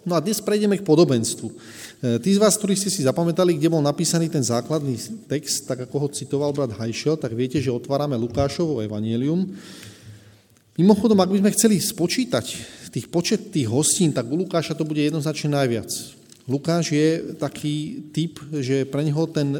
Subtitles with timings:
[0.00, 1.48] No a dnes prejdeme k podobenstvu.
[1.48, 1.54] E,
[2.24, 4.96] tí z vás, ktorí ste si zapamätali, kde bol napísaný ten základný
[5.28, 9.44] text, tak ako ho citoval brat Hajšel, tak viete, že otvárame Lukášovo evanielium.
[10.80, 12.46] Mimochodom, ak by sme chceli spočítať
[12.88, 15.92] tých počet tých hostín, tak u Lukáša to bude jednoznačne najviac.
[16.48, 19.54] Lukáš je taký typ, že pre neho ten,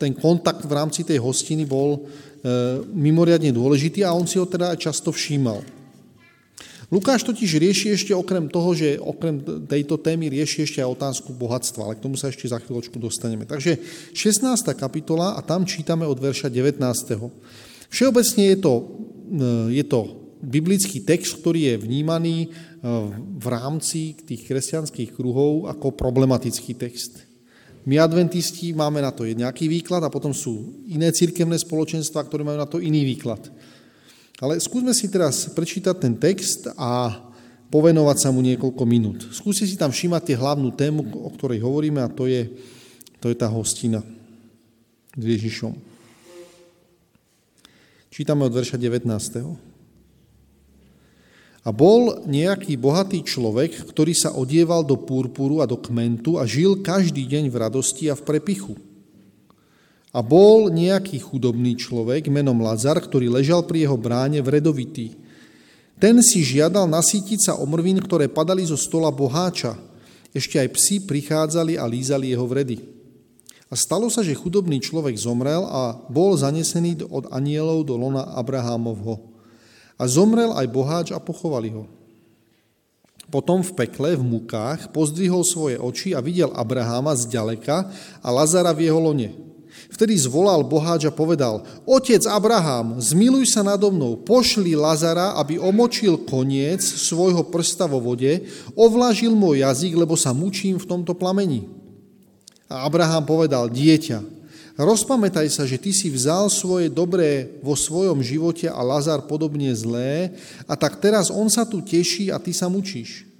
[0.00, 2.00] ten kontakt v rámci tej hostiny bol e,
[2.96, 5.75] mimoriadne dôležitý a on si ho teda často všímal.
[6.86, 11.82] Lukáš totiž rieši ešte okrem toho, že okrem tejto témy rieši ešte aj otázku bohatstva,
[11.82, 13.42] ale k tomu sa ešte za chvíľočku dostaneme.
[13.42, 13.74] Takže
[14.14, 14.46] 16.
[14.78, 16.78] kapitola a tam čítame od verša 19.
[17.90, 18.82] Všeobecne je to, e,
[19.74, 20.00] je to
[20.46, 22.48] biblický text, ktorý je vnímaný e,
[23.18, 27.26] v rámci tých kresťanských kruhov ako problematický text.
[27.86, 32.58] My adventisti máme na to nejaký výklad a potom sú iné církevné spoločenstva, ktoré majú
[32.58, 33.46] na to iný výklad.
[34.36, 37.24] Ale skúsme si teraz prečítať ten text a
[37.72, 39.18] povenovať sa mu niekoľko minút.
[39.32, 42.44] Skúste si tam všímať tie hlavnú tému, o ktorej hovoríme, a to je,
[43.16, 44.04] to je tá hostina
[45.16, 45.72] s Ježišom.
[48.12, 49.08] Čítame od verša 19.
[51.66, 56.84] A bol nejaký bohatý človek, ktorý sa odieval do púrpuru a do kmentu a žil
[56.84, 58.76] každý deň v radosti a v prepichu.
[60.14, 65.18] A bol nejaký chudobný človek menom Lazar, ktorý ležal pri jeho bráne vredovitý.
[65.96, 69.80] Ten si žiadal nasítiť sa omrvín, ktoré padali zo stola boháča.
[70.36, 72.96] Ešte aj psi prichádzali a lízali jeho vredy.
[73.66, 79.34] A stalo sa, že chudobný človek zomrel a bol zanesený od anielov do lona Abrahámovho.
[79.98, 81.88] A zomrel aj boháč a pochovali ho.
[83.26, 87.90] Potom v pekle, v mukách, pozdvihol svoje oči a videl Abraháma zďaleka
[88.22, 89.34] a Lazara v jeho lone.
[89.92, 96.26] Vtedy zvolal boháč a povedal, Otec Abraham, zmiluj sa nado mnou, pošli Lazara, aby omočil
[96.26, 98.44] koniec svojho prsta vo vode,
[98.74, 101.70] ovlažil môj jazyk, lebo sa mučím v tomto plamení.
[102.66, 104.18] A Abraham povedal, dieťa,
[104.74, 110.34] rozpamätaj sa, že ty si vzal svoje dobré vo svojom živote a Lazar podobne zlé,
[110.66, 113.35] a tak teraz on sa tu teší a ty sa mučíš.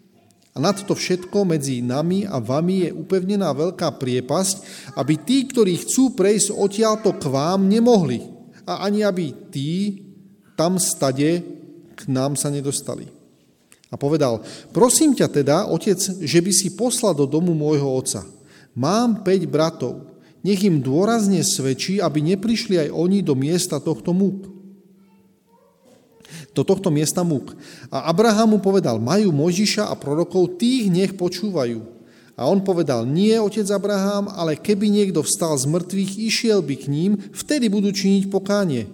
[0.57, 4.57] A nad to všetko medzi nami a vami je upevnená veľká priepasť,
[4.97, 8.25] aby tí, ktorí chcú prejsť odtiaľto k vám, nemohli.
[8.65, 10.01] A ani aby tí
[10.57, 11.45] tam stade
[11.93, 13.05] k nám sa nedostali.
[13.93, 14.41] A povedal,
[14.73, 18.25] prosím ťa teda, otec, že by si poslal do domu môjho oca.
[18.73, 20.09] Mám päť bratov,
[20.41, 24.56] nech im dôrazne svedčí, aby neprišli aj oni do miesta tohto múk
[26.57, 27.53] do tohto miesta múk.
[27.93, 31.85] A Abraham mu povedal, majú Mojžiša a prorokov, tých nech počúvajú.
[32.37, 36.89] A on povedal, nie, otec Abraham, ale keby niekto vstal z mŕtvych, išiel by k
[36.89, 38.89] ním, vtedy budú činiť pokánie.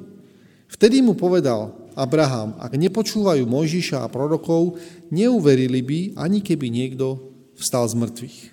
[0.67, 4.79] Vtedy mu povedal Abraham, ak nepočúvajú Mojžiša a prorokov,
[5.11, 7.19] neuverili by, ani keby niekto
[7.59, 8.52] vstal z mŕtvych.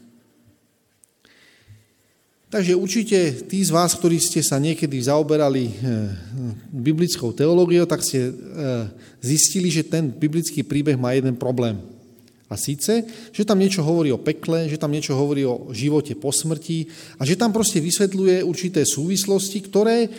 [2.50, 5.74] Takže určite tí z vás, ktorí ste sa niekedy zaoberali eh,
[6.74, 8.34] biblickou teológiou, tak ste eh,
[9.22, 11.78] zistili, že ten biblický príbeh má jeden problém.
[12.50, 16.34] A síce, že tam niečo hovorí o pekle, že tam niečo hovorí o živote po
[16.34, 16.90] smrti
[17.22, 20.10] a že tam proste vysvetľuje určité súvislosti, ktoré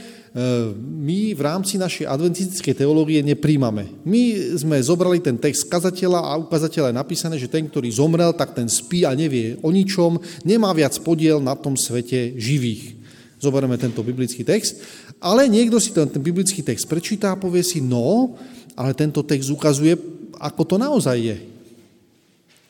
[0.78, 3.90] my v rámci našej adventistickej teológie nepríjmame.
[4.06, 8.54] My sme zobrali ten text kazateľa a ukazateľa je napísané, že ten, ktorý zomrel, tak
[8.54, 12.94] ten spí a nevie o ničom, nemá viac podiel na tom svete živých.
[13.42, 14.78] Zoberieme tento biblický text,
[15.18, 18.38] ale niekto si ten, ten biblický text prečíta a povie si, no,
[18.78, 19.98] ale tento text ukazuje,
[20.38, 21.38] ako to naozaj je.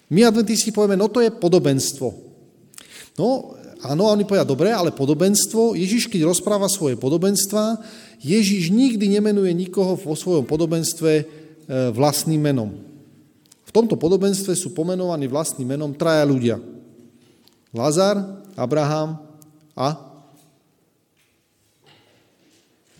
[0.08, 2.08] My adventisti povieme, no to je podobenstvo.
[3.20, 7.80] No, Áno, a oni povedia, dobre, ale podobenstvo, Ježiš, keď rozpráva svoje podobenstva,
[8.20, 11.24] Ježiš nikdy nemenuje nikoho vo svojom podobenstve e,
[11.96, 12.76] vlastným menom.
[13.64, 16.60] V tomto podobenstve sú pomenovaní vlastným menom traja ľudia.
[17.72, 19.16] Lazar, Abraham
[19.72, 19.96] a...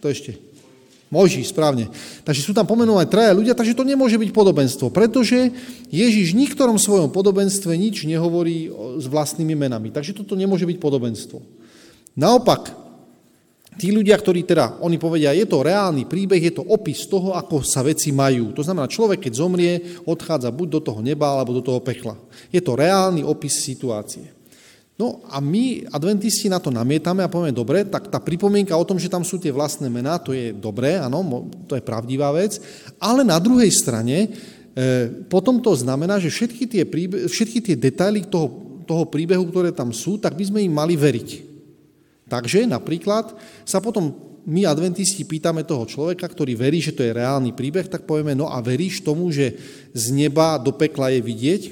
[0.01, 0.50] To ešte.
[1.11, 1.91] Mojžiš, správne.
[2.23, 5.51] Takže sú tam pomenované traja ľudia, takže to nemôže byť podobenstvo, pretože
[5.91, 8.71] Ježiš v niktorom svojom podobenstve nič nehovorí
[9.03, 9.91] s vlastnými menami.
[9.91, 11.43] Takže toto nemôže byť podobenstvo.
[12.15, 12.71] Naopak,
[13.75, 17.67] tí ľudia, ktorí teda, oni povedia, je to reálny príbeh, je to opis toho, ako
[17.67, 18.55] sa veci majú.
[18.55, 19.73] To znamená, človek, keď zomrie,
[20.07, 22.15] odchádza buď do toho neba, alebo do toho pekla.
[22.55, 24.40] Je to reálny opis situácie.
[25.01, 29.01] No a my, adventisti, na to namietame a povieme, dobre, tak tá pripomienka o tom,
[29.01, 32.61] že tam sú tie vlastné mená, to je dobré, áno, to je pravdivá vec,
[33.01, 34.29] ale na druhej strane e,
[35.25, 38.53] potom to znamená, že všetky tie, príbe- všetky tie detaily toho,
[38.85, 41.49] toho príbehu, ktoré tam sú, tak by sme im mali veriť.
[42.29, 43.33] Takže napríklad
[43.65, 44.13] sa potom
[44.45, 48.53] my adventisti pýtame toho človeka, ktorý verí, že to je reálny príbeh, tak povieme, no
[48.53, 49.57] a veríš tomu, že
[49.97, 51.63] z neba do pekla je vidieť?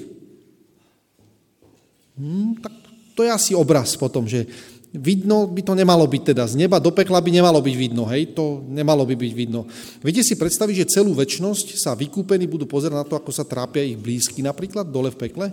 [2.17, 2.78] Hm, tak
[3.19, 4.47] to je asi obraz potom, že
[4.95, 6.47] vidno by to nemalo byť teda.
[6.47, 8.31] Z neba do pekla by nemalo byť vidno, hej?
[8.31, 9.67] To nemalo by byť vidno.
[9.99, 13.83] Viete si predstaviť, že celú väčnosť sa vykúpení budú pozerať na to, ako sa trápia
[13.83, 15.51] ich blízky napríklad dole v pekle?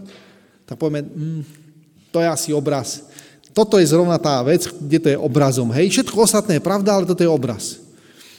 [0.62, 1.42] Tak povieme, hm,
[2.14, 3.02] to je asi obraz.
[3.50, 5.74] Toto je zrovna tá vec, kde to je obrazom.
[5.74, 7.82] Hej, všetko ostatné je pravda, ale toto je obraz.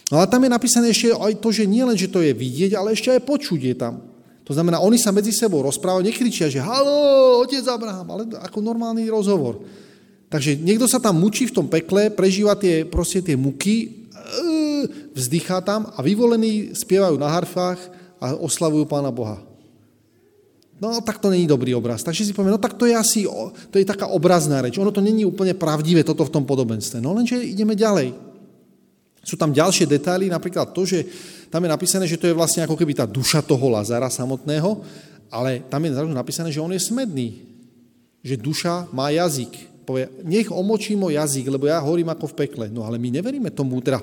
[0.07, 2.79] No ale tam je napísané ešte aj to, že nie len, že to je vidieť,
[2.79, 3.99] ale ešte aj počuť je tam.
[4.47, 9.11] To znamená, oni sa medzi sebou rozprávajú, nekričia, že halo, otec Abraham, ale ako normálny
[9.11, 9.59] rozhovor.
[10.31, 14.07] Takže niekto sa tam mučí v tom pekle, prežíva tie, proste tie muky,
[15.11, 17.79] vzdychá tam a vyvolení spievajú na harfách
[18.23, 19.43] a oslavujú Pána Boha.
[20.77, 22.05] No tak to není dobrý obraz.
[22.05, 23.25] Takže si poviem, no tak to je asi,
[23.73, 24.77] to je taká obrazná reč.
[24.77, 27.01] Ono to není úplne pravdivé toto v tom podobenstve.
[27.01, 28.13] No lenže ideme ďalej.
[29.27, 31.03] Sú tam ďalšie detaily, napríklad to, že
[31.51, 34.79] tam je napísané, že to je vlastne ako keby tá duša toho Lazara samotného,
[35.27, 37.43] ale tam je napísané, že on je smedný,
[38.23, 39.83] že duša má jazyk.
[39.83, 42.65] Povie, nech omočí môj jazyk, lebo ja horím ako v pekle.
[42.71, 43.99] No ale my neveríme tomu, teda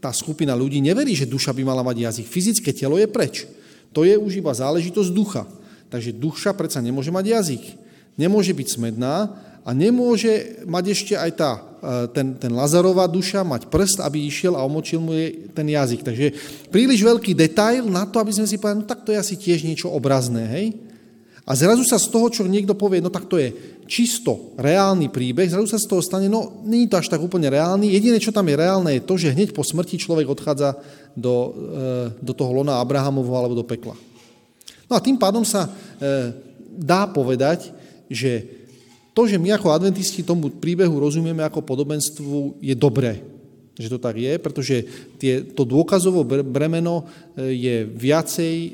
[0.00, 2.26] tá skupina ľudí neverí, že duša by mala mať jazyk.
[2.28, 3.44] Fyzické telo je preč.
[3.92, 5.44] To je už iba záležitosť ducha.
[5.92, 7.64] Takže duša predsa nemôže mať jazyk,
[8.16, 9.28] nemôže byť smedná
[9.60, 11.52] a nemôže mať ešte aj tá,
[12.14, 15.10] ten, ten Lazarová duša, mať prst, aby išiel a omočil mu
[15.50, 16.06] ten jazyk.
[16.06, 16.26] Takže
[16.70, 19.66] príliš veľký detail na to, aby sme si povedali, no tak to je asi tiež
[19.66, 20.66] niečo obrazné, hej?
[21.42, 23.50] A zrazu sa z toho, čo niekto povie, no tak to je
[23.90, 27.90] čisto reálny príbeh, zrazu sa z toho stane, no není to až tak úplne reálny,
[27.90, 30.78] jediné, čo tam je reálne, je to, že hneď po smrti človek odchádza
[31.18, 31.50] do, e,
[32.22, 33.98] do toho lona Abrahamovho alebo do pekla.
[34.86, 35.70] No a tým pádom sa e,
[36.78, 37.74] dá povedať,
[38.06, 38.61] že
[39.12, 43.20] to, že my ako adventisti tomu príbehu rozumieme ako podobenstvu, je dobré,
[43.76, 44.76] že to tak je, pretože
[45.16, 48.70] tie, to dôkazovo bremeno e, je viacej e,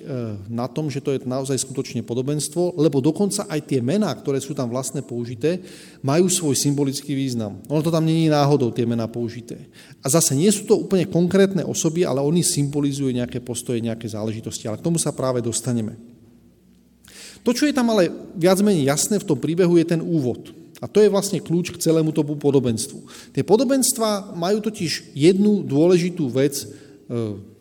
[0.50, 4.58] na tom, že to je naozaj skutočne podobenstvo, lebo dokonca aj tie mená, ktoré sú
[4.58, 5.62] tam vlastne použité,
[6.02, 7.62] majú svoj symbolický význam.
[7.70, 9.70] Ono to tam je náhodou, tie mená použité.
[10.02, 14.66] A zase nie sú to úplne konkrétne osoby, ale oni symbolizujú nejaké postoje, nejaké záležitosti.
[14.66, 16.17] Ale k tomu sa práve dostaneme.
[17.48, 20.52] To, čo je tam ale viac menej jasné v tom príbehu, je ten úvod.
[20.78, 23.32] A to je vlastne kľúč k celému tomu podobenstvu.
[23.32, 26.66] Tie podobenstva majú totiž jednu dôležitú vec e,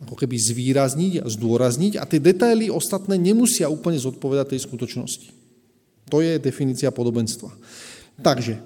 [0.04, 5.32] ako keby zvýrazniť a zdôrazniť a tie detaily ostatné nemusia úplne zodpovedať tej skutočnosti.
[6.12, 7.48] To je definícia podobenstva.
[8.20, 8.60] Takže,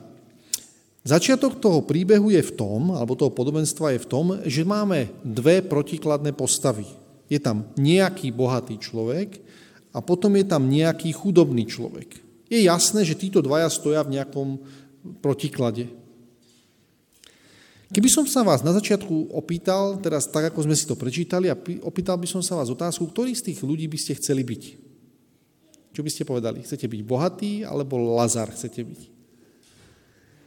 [1.06, 5.62] začiatok toho príbehu je v tom, alebo toho podobenstva je v tom, že máme dve
[5.62, 6.90] protikladné postavy.
[7.30, 9.51] Je tam nejaký bohatý človek
[9.92, 14.60] a potom je tam nejaký chudobný človek je jasné, že títo dvaja stoja v nejakom
[15.24, 15.88] protiklade.
[17.92, 21.56] Keby som sa vás na začiatku opýtal, teraz tak, ako sme si to prečítali, a
[21.84, 24.62] opýtal by som sa vás otázku, ktorý z tých ľudí by ste chceli byť?
[25.92, 26.64] Čo by ste povedali?
[26.64, 29.00] Chcete byť bohatý, alebo Lazar chcete byť?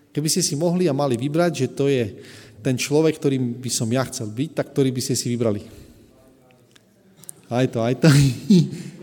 [0.09, 2.18] Keby ste si mohli a mali vybrať, že to je
[2.65, 5.62] ten človek, ktorým by som ja chcel byť, tak ktorý by ste si vybrali?
[7.45, 8.09] Aj to, aj to.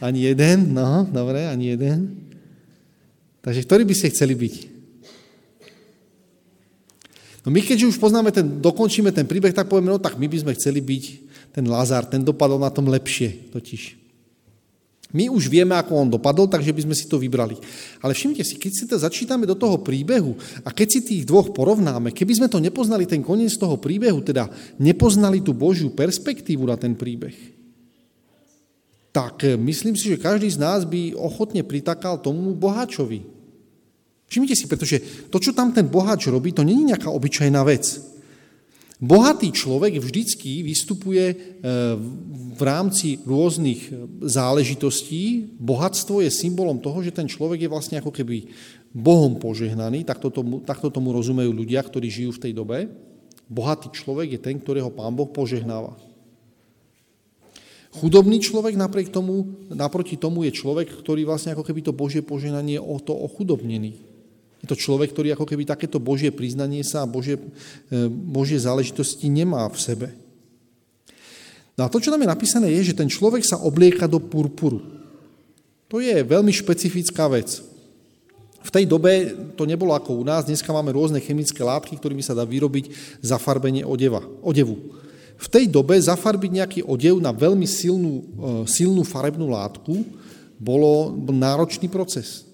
[0.00, 2.16] ani jeden, no, dobre, ani jeden.
[3.40, 4.54] Takže ktorý by ste chceli byť?
[7.40, 10.38] No my keďže už poznáme ten, dokončíme ten príbeh, tak povieme, no tak my by
[10.44, 11.04] sme chceli byť
[11.56, 14.00] ten Lazar, ten dopadol na tom lepšie totiž.
[15.10, 17.58] My už vieme, ako on dopadol, takže by sme si to vybrali.
[17.98, 21.50] Ale všimte si, keď si to začítame do toho príbehu a keď si tých dvoch
[21.50, 24.46] porovnáme, keby sme to nepoznali ten koniec toho príbehu, teda
[24.78, 27.34] nepoznali tú Božiu perspektívu na ten príbeh,
[29.10, 33.26] tak eh, myslím si, že každý z nás by ochotne pritakal tomu boháčovi.
[34.30, 37.98] Všimnite si, pretože to, čo tam ten boháč robí, to není nejaká obyčajná vec.
[39.00, 41.36] Bohatý človek vždycky vystupuje eh,
[42.54, 45.56] v rámci rôznych eh, záležitostí.
[45.58, 48.46] Bohatstvo je symbolom toho, že ten človek je vlastne ako keby
[48.90, 52.90] Bohom požehnaný, takto tomu, takto tomu rozumejú ľudia, ktorí žijú v tej dobe.
[53.50, 56.09] Bohatý človek je ten, ktorého pán Boh požehnáva.
[57.90, 62.78] Chudobný človek napriek tomu, naproti tomu je človek, ktorý vlastne ako keby to Božie poženanie
[62.78, 63.98] o to ochudobnený.
[64.62, 67.40] Je to človek, ktorý ako keby takéto Božie priznanie sa a Božie,
[67.90, 70.08] e, Božie záležitosti nemá v sebe.
[71.74, 74.84] No a to, čo nám je napísané, je, že ten človek sa oblieka do purpuru.
[75.90, 77.64] To je veľmi špecifická vec.
[78.60, 82.36] V tej dobe to nebolo ako u nás, dneska máme rôzne chemické látky, ktorými sa
[82.36, 84.76] dá vyrobiť zafarbenie odeva, odevu.
[85.40, 88.24] V tej dobe zafarbiť nejaký odev na veľmi silnú, e,
[88.68, 90.04] silnú farebnú látku
[90.60, 92.44] bolo náročný proces.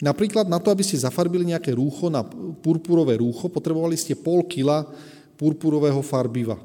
[0.00, 2.22] Napríklad na to, aby ste zafarbili nejaké rúcho na
[2.62, 4.86] purpurové rúcho, potrebovali ste pol kila
[5.34, 6.56] purpurového farbiva.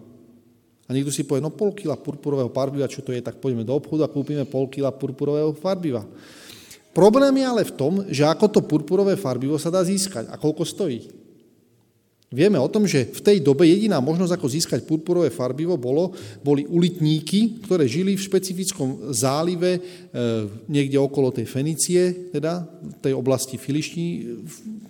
[0.85, 3.73] A niekto si povie, no pol kila purpurového farbiva, čo to je, tak poďme do
[3.73, 6.05] obchodu a kúpime pol kila purpurového farbiva.
[6.95, 10.63] Problém je ale v tom, že ako to purpurové farbivo sa dá získať a koľko
[10.63, 11.25] stojí.
[12.35, 16.11] Vieme o tom, že v tej dobe jediná možnosť, ako získať purpurové farbivo, bolo,
[16.43, 19.81] boli ulitníky, ktoré žili v špecifickom zálive e,
[20.67, 22.67] niekde okolo tej Fenicie, teda
[22.99, 24.05] tej oblasti Filiští,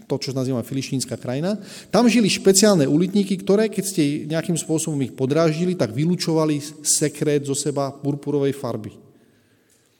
[0.09, 1.53] to, čo nazývame Filištínska krajina.
[1.93, 7.53] Tam žili špeciálne ulitníky, ktoré, keď ste nejakým spôsobom ich podráždili, tak vylúčovali sekret zo
[7.53, 8.89] seba purpurovej farby.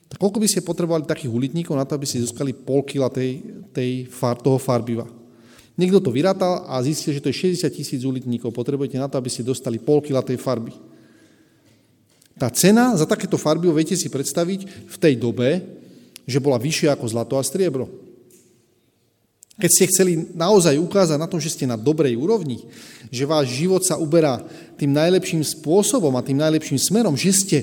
[0.09, 3.41] Tak koľko by ste potrebovali takých ulitníkov na to, aby ste získali pol kila tej,
[3.69, 5.24] tej far, toho farbiva?
[5.75, 8.55] Niekto to vyrátal a zistil, že to je 60 tisíc ulitníkov.
[8.55, 10.71] Potrebujete na to, aby ste dostali pol kila tej farby.
[12.35, 15.63] Tá cena za takéto farby, viete si predstaviť, v tej dobe,
[16.27, 17.87] že bola vyššia ako zlato a striebro.
[19.55, 22.67] Keď ste chceli naozaj ukázať na tom, že ste na dobrej úrovni,
[23.07, 24.43] že váš život sa uberá
[24.75, 27.57] tým najlepším spôsobom a tým najlepším smerom, že ste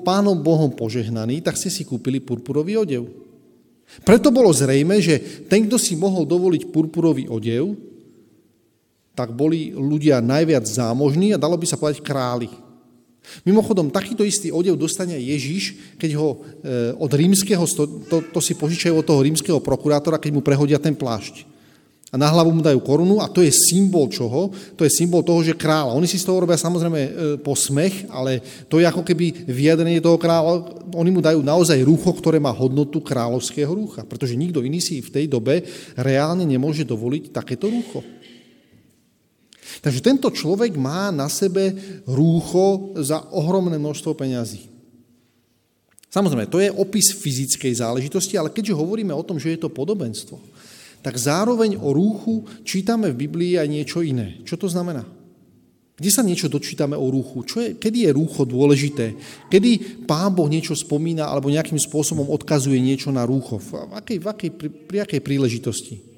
[0.00, 3.23] pánom Bohom požehnaní, tak ste si kúpili purpurový odev.
[4.02, 7.78] Preto bolo zrejme, že ten, kto si mohol dovoliť purpurový odev,
[9.14, 12.50] tak boli ľudia najviac zámožní a dalo by sa povedať králi.
[13.46, 16.36] Mimochodom, takýto istý odev dostane Ježiš, keď ho e,
[16.98, 21.53] od rímskeho, to, to, si požičajú od toho rímskeho prokurátora, keď mu prehodia ten plášť
[22.14, 24.54] a na hlavu mu dajú korunu a to je symbol čoho?
[24.78, 25.98] To je symbol toho, že kráľa.
[25.98, 27.10] Oni si z toho robia samozrejme e,
[27.42, 28.38] posmech, ale
[28.70, 30.62] to je ako keby vyjadrenie toho kráľa.
[30.94, 35.10] Oni mu dajú naozaj rúcho, ktoré má hodnotu kráľovského rúcha, pretože nikto iný si v
[35.10, 35.66] tej dobe
[35.98, 38.06] reálne nemôže dovoliť takéto rúcho.
[39.82, 41.74] Takže tento človek má na sebe
[42.06, 44.70] rúcho za ohromné množstvo peňazí.
[46.14, 50.38] Samozrejme, to je opis fyzickej záležitosti, ale keďže hovoríme o tom, že je to podobenstvo,
[51.04, 54.40] tak zároveň o rúchu čítame v Biblii aj niečo iné.
[54.48, 55.04] Čo to znamená?
[55.94, 57.46] Kde sa niečo dočítame o rúchu?
[57.46, 59.14] Čo je, kedy je rúcho dôležité?
[59.46, 63.62] Kedy Pán Boh niečo spomína alebo nejakým spôsobom odkazuje niečo na rúcho?
[63.62, 66.13] V akej, v akej, pri, pri akej príležitosti?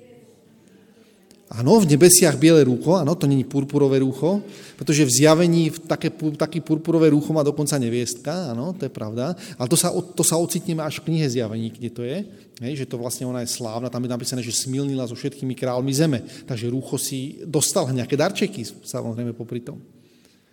[1.56, 4.44] Áno, v nebesiach biele rúcho, áno, to není purpurové rúcho,
[4.76, 9.64] pretože v zjavení také, taký purpurové rúcho má dokonca neviestka, áno, to je pravda, ale
[9.64, 12.28] to sa, to sa ocitneme až v knihe zjavení, kde to je,
[12.60, 15.92] hej, že to vlastne ona je slávna, tam je napísané, že smilnila so všetkými kráľmi
[15.96, 19.80] zeme, takže rúcho si dostal nejaké darčeky, samozrejme popri tom,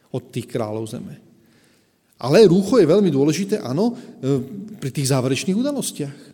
[0.08, 1.20] od tých kráľov zeme.
[2.24, 4.40] Ale rúcho je veľmi dôležité, áno, e,
[4.80, 6.33] pri tých záverečných udalostiach.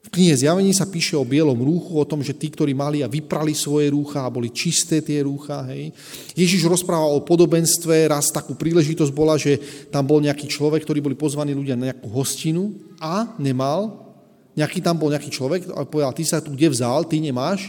[0.00, 3.12] V knihe Zjavení sa píše o bielom rúchu, o tom, že tí, ktorí mali a
[3.12, 5.60] vyprali svoje rúcha a boli čisté tie rúcha.
[5.68, 5.92] Hej.
[6.32, 9.60] Ježiš rozprával o podobenstve, raz takú príležitosť bola, že
[9.92, 14.08] tam bol nejaký človek, ktorý boli pozvaní ľudia na nejakú hostinu a nemal,
[14.56, 17.68] nejaký tam bol nejaký človek a povedal, ty sa tu kde vzal, ty nemáš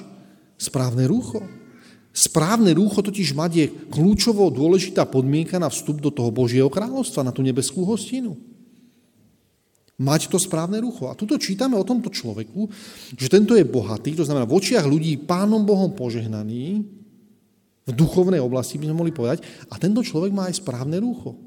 [0.56, 1.44] správne rúcho.
[2.16, 7.36] Správne rúcho totiž mať je kľúčovo dôležitá podmienka na vstup do toho Božieho kráľovstva, na
[7.36, 8.51] tú nebeskú hostinu
[10.02, 11.06] mať to správne rucho.
[11.06, 12.66] A tuto čítame o tomto človeku,
[13.14, 16.82] že tento je bohatý, to znamená v očiach ľudí pánom Bohom požehnaný,
[17.82, 21.38] v duchovnej oblasti by sme mohli povedať, a tento človek má aj správne rúcho.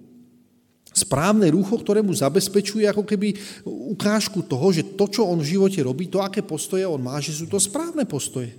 [0.94, 3.34] Správne rúcho, ktoré mu zabezpečuje ako keby
[3.66, 7.34] ukážku toho, že to, čo on v živote robí, to, aké postoje on má, že
[7.34, 8.54] sú to správne postoje.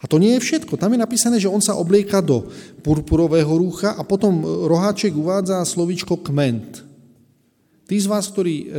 [0.00, 0.80] A to nie je všetko.
[0.80, 2.48] Tam je napísané, že on sa oblieka do
[2.80, 6.89] purpurového rúcha a potom roháček uvádza slovíčko kment.
[7.90, 8.78] Tí z vás, ktorí e, e,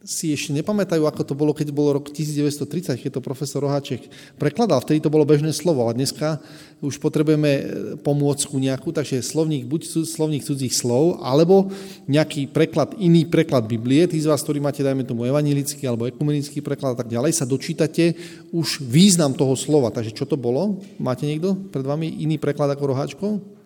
[0.00, 4.08] si ešte nepamätajú, ako to bolo, keď bolo rok 1930, keď to profesor Roháček
[4.40, 4.80] prekladal.
[4.80, 6.40] Vtedy to bolo bežné slovo, ale dneska
[6.80, 7.62] už potrebujeme e,
[8.00, 11.68] pomôcku nejakú, takže slovník, buď slovník cudzích slov, alebo
[12.08, 14.08] nejaký preklad, iný preklad Biblie.
[14.08, 17.44] Tí z vás, ktorí máte, dajme tomu, evanilický alebo ekumenický preklad a tak ďalej, sa
[17.44, 18.16] dočítate
[18.56, 19.92] už význam toho slova.
[19.92, 20.80] Takže čo to bolo?
[20.96, 23.59] Máte niekto pred vami iný preklad ako Roháčkov?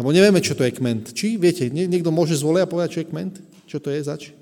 [0.00, 1.12] Lebo nevieme, čo to je kment.
[1.12, 3.34] Či viete, niekto môže zvoliť a povedať, čo je kment?
[3.68, 4.32] Čo to je zač?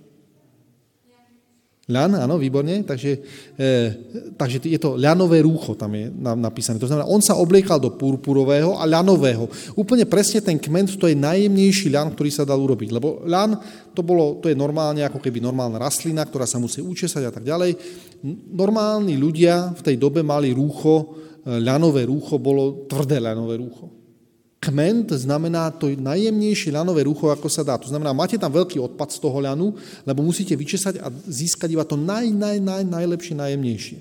[1.88, 2.84] Ľan, áno, výborne.
[2.84, 3.12] Takže,
[3.56, 3.68] e,
[4.36, 6.76] takže je to ľanové rúcho, tam je napísané.
[6.76, 9.48] To znamená, on sa obliekal do purpurového a ľanového.
[9.72, 12.92] Úplne presne ten kment, to je najjemnejší ľan, ktorý sa dal urobiť.
[12.92, 13.56] Lebo ľan,
[13.96, 17.42] to, bolo, to je normálne, ako keby normálna rastlina, ktorá sa musí učesať a tak
[17.42, 17.74] ďalej.
[18.52, 23.97] Normálni ľudia v tej dobe mali rúcho, e, ľanové rúcho, bolo tvrdé ľanové rúcho.
[24.58, 27.78] Kment znamená to najjemnejšie ľanové rucho, ako sa dá.
[27.78, 31.86] To znamená, máte tam veľký odpad z toho ľanu, lebo musíte vyčesať a získať iba
[31.86, 33.98] to naj, naj, naj, najlepšie, najjemnejšie.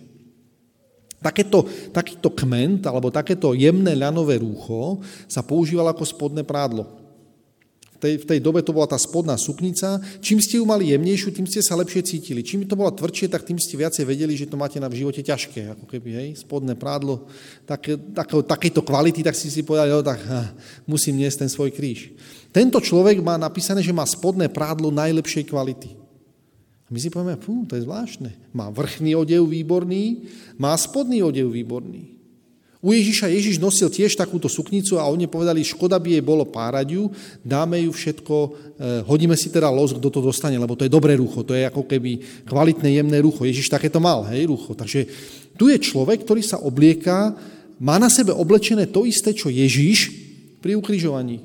[1.21, 6.96] Takéto, takýto kment alebo takéto jemné ľanové rúcho sa používalo ako spodné prádlo
[7.97, 10.01] tej, v tej dobe to bola tá spodná suknica.
[10.21, 12.41] Čím ste ju mali jemnejšiu, tým ste sa lepšie cítili.
[12.45, 15.21] Čím to bola tvrdšie, tak tým ste viacej vedeli, že to máte na v živote
[15.21, 15.77] ťažké.
[15.77, 17.29] Ako keby, hej, spodné prádlo
[17.69, 20.53] tak, tak, takéto kvality, tak si si povedali, jo, tak ha,
[20.89, 22.11] musím niesť ten svoj kríž.
[22.49, 25.93] Tento človek má napísané, že má spodné prádlo najlepšej kvality.
[26.87, 28.31] A my si povieme, fú, to je zvláštne.
[28.55, 30.25] Má vrchný odev výborný,
[30.55, 32.16] má spodný odev výborný.
[32.77, 36.93] U Ježiša Ježiš nosil tiež takúto suknicu a oni povedali, škoda by jej bolo párať
[36.93, 37.09] ju,
[37.41, 38.51] dáme ju všetko, eh,
[39.01, 41.89] hodíme si teda los, kto to dostane, lebo to je dobré rucho, to je ako
[41.89, 43.49] keby kvalitné, jemné rucho.
[43.49, 44.77] Ježiš takéto mal, hej, rucho.
[44.77, 45.09] Takže
[45.57, 47.33] tu je človek, ktorý sa oblieka,
[47.81, 50.13] má na sebe oblečené to isté, čo Ježiš
[50.61, 51.41] pri ukrižovaní.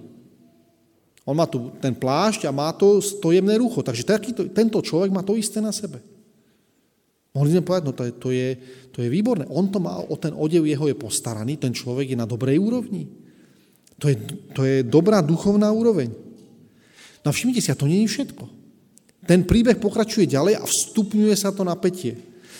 [1.25, 3.81] On má tu ten plášť a má to, to jemné rucho.
[3.81, 6.03] Takže takýto, tento človek má to isté na sebe.
[7.33, 8.49] Mohli sme povedať, no to je, to, je,
[8.93, 9.49] to je výborné.
[9.49, 13.09] On to má, o ten odev jeho je postaraný, ten človek je na dobrej úrovni.
[13.97, 14.17] To je,
[14.53, 16.13] to je dobrá duchovná úroveň.
[17.25, 18.45] No všimnite si, a to nie je všetko.
[19.25, 22.19] Ten príbeh pokračuje ďalej a vstupňuje sa to napätie.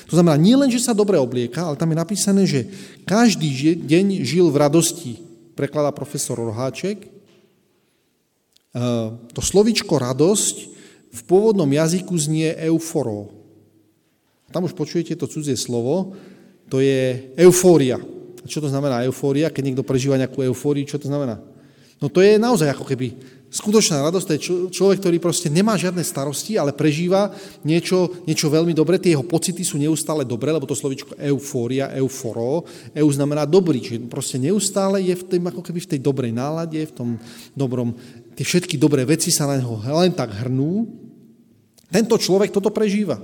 [0.09, 2.71] To znamená, nie len, že sa dobre oblieka, ale tam je napísané, že
[3.05, 5.13] každý deň žil v radosti,
[5.59, 7.03] prekladá profesor Roháček.
[7.03, 7.09] E,
[9.35, 10.57] to slovičko radosť
[11.13, 13.42] v pôvodnom jazyku znie euforo.
[14.53, 16.13] Tam už počujete to cudzie slovo,
[16.69, 17.97] to je eufória.
[18.43, 19.49] A čo to znamená eufória?
[19.49, 21.41] Keď niekto prežíva nejakú eufóriu, čo to znamená?
[22.03, 23.15] No to je naozaj ako keby
[23.53, 27.31] skutočná radosť, to je človek, ktorý proste nemá žiadne starosti, ale prežíva
[27.63, 32.65] niečo, niečo veľmi dobré, tie jeho pocity sú neustále dobré, lebo to slovičko eufória, euforo,
[32.97, 36.81] eu znamená dobrý, čiže proste neustále je v tým, ako keby v tej dobrej nálade,
[36.81, 37.09] v tom
[37.53, 37.95] dobrom,
[38.35, 40.89] tie všetky dobré veci sa na neho len tak hrnú.
[41.93, 43.21] Tento človek toto prežíva.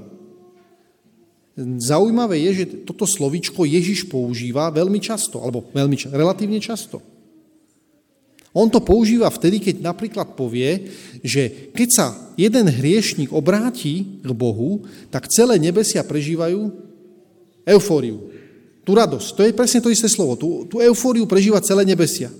[1.59, 7.03] Zaujímavé je, že toto slovičko Ježiš používa veľmi často, alebo veľmi, relatívne často.
[8.55, 10.89] On to používa vtedy, keď napríklad povie,
[11.21, 12.07] že keď sa
[12.39, 16.71] jeden hriešnik obráti k Bohu, tak celé nebesia prežívajú
[17.67, 18.31] eufóriu.
[18.87, 19.29] Tú radosť.
[19.37, 20.39] To je presne to isté slovo.
[20.39, 22.33] Tú, tú eufóriu prežíva celé nebesia.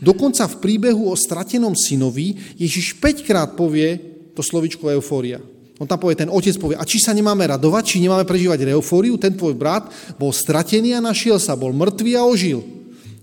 [0.00, 4.00] Dokonca v príbehu o stratenom synovi Ježiš 5 krát povie
[4.32, 5.42] to slovičko eufória.
[5.76, 9.20] On tam povie, ten otec povie, a či sa nemáme radovať, či nemáme prežívať eufóriu,
[9.20, 12.64] ten tvoj brat bol stratený a našiel sa, bol mŕtvý a ožil.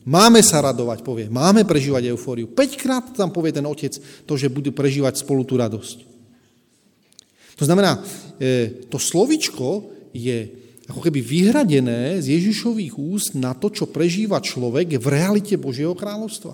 [0.04, 2.52] Máme sa radovať, povie, máme prežívať eufóriu.
[2.52, 3.96] Peťkrát tam povie ten otec
[4.28, 5.98] to, že budú prežívať spolu tú radosť.
[7.58, 8.04] To znamená,
[8.38, 10.52] e, to slovičko je
[10.92, 16.54] ako keby vyhradené z Ježišových úst na to, čo prežíva človek v realite Božieho kráľovstva.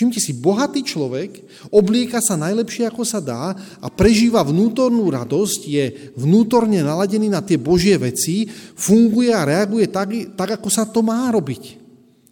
[0.00, 3.52] Všimte si, bohatý človek oblieka sa najlepšie, ako sa dá
[3.84, 5.84] a prežíva vnútornú radosť, je
[6.16, 8.48] vnútorne naladený na tie Božie veci,
[8.80, 10.08] funguje a reaguje tak,
[10.40, 11.76] tak ako sa to má robiť.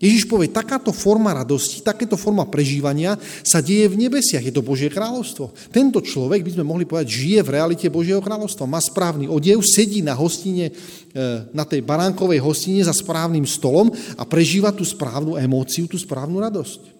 [0.00, 4.88] Ježiš povie, takáto forma radosti, takéto forma prežívania sa deje v nebesiach, je to Božie
[4.88, 5.52] kráľovstvo.
[5.68, 10.00] Tento človek, by sme mohli povedať, žije v realite Božieho kráľovstva, má správny odev, sedí
[10.00, 15.84] na hostine, e, na tej baránkovej hostine za správnym stolom a prežíva tú správnu emóciu,
[15.84, 16.97] tú správnu radosť.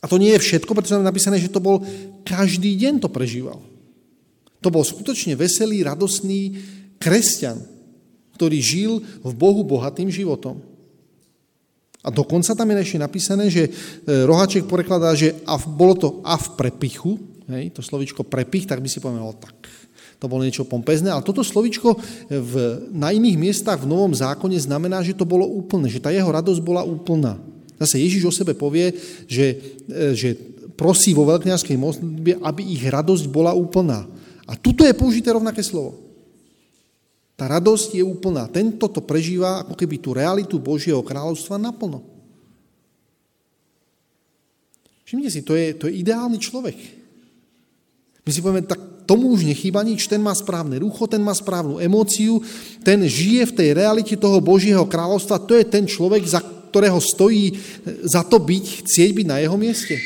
[0.00, 1.80] A to nie je všetko, pretože tam je napísané, že to bol
[2.26, 3.62] každý deň to prežíval.
[4.60, 6.58] To bol skutočne veselý, radostný
[6.98, 7.60] kresťan,
[8.36, 10.60] ktorý žil v Bohu bohatým životom.
[12.06, 13.70] A dokonca tam je ešte napísané, že e,
[14.28, 17.18] Rohaček porekladá, že a bolo to a v prepichu,
[17.50, 19.54] hej, to slovičko prepich, tak by si povedal, tak
[20.16, 21.98] to bolo niečo pompezné, ale toto slovičko
[22.30, 22.54] v,
[22.94, 26.60] na iných miestach v Novom zákone znamená, že to bolo úplné, že tá jeho radosť
[26.62, 27.36] bola úplná.
[27.76, 28.92] Zase Ježiš o sebe povie,
[29.28, 29.46] že,
[29.88, 30.36] e, že
[30.76, 34.04] prosí vo veľkňarskej modlitbe, aby ich radosť bola úplná.
[34.46, 36.06] A tuto je použité rovnaké slovo.
[37.36, 38.48] Tá radosť je úplná.
[38.48, 42.00] Tento to prežíva ako keby tú realitu Božieho kráľovstva naplno.
[45.04, 46.74] Všimnite si, to je, to je ideálny človek.
[48.26, 51.78] My si povieme, tak tomu už nechýba nič, ten má správne rucho, ten má správnu
[51.78, 52.42] emóciu,
[52.82, 57.54] ten žije v tej realite toho Božieho kráľovstva, to je ten človek, za ktorého stojí
[58.06, 59.96] za to byť, chcieť byť na jeho mieste.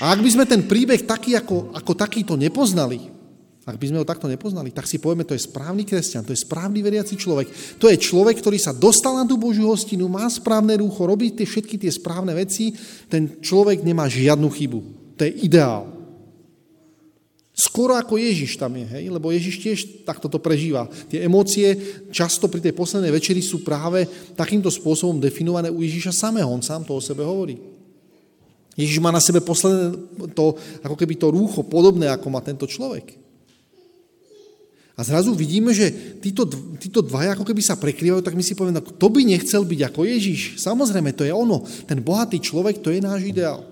[0.00, 3.12] A ak by sme ten príbeh taký ako, ako takýto nepoznali,
[3.62, 6.42] ak by sme ho takto nepoznali, tak si povieme, to je správny kresťan, to je
[6.42, 7.78] správny veriaci človek.
[7.78, 11.46] To je človek, ktorý sa dostal na tú Božiu hostinu, má správne rúcho, robí tie,
[11.46, 12.74] všetky tie správne veci,
[13.06, 14.80] ten človek nemá žiadnu chybu.
[15.14, 16.01] To je ideál.
[17.52, 19.12] Skoro ako Ježiš tam je, hej?
[19.12, 20.88] lebo Ježiš tiež takto to prežíva.
[21.12, 21.76] Tie emócie
[22.08, 26.48] často pri tej poslednej večeri sú práve takýmto spôsobom definované u Ježiša samého.
[26.48, 27.60] On sám to o sebe hovorí.
[28.72, 29.92] Ježiš má na sebe posledné
[30.32, 33.20] to, ako keby to rúcho podobné, ako má tento človek.
[34.96, 38.80] A zrazu vidíme, že títo, títo dvaja ako keby sa prekrývajú, tak my si povieme,
[38.80, 40.40] no, kto by nechcel byť ako Ježiš?
[40.60, 41.64] Samozrejme, to je ono.
[41.84, 43.71] Ten bohatý človek, to je náš ideál.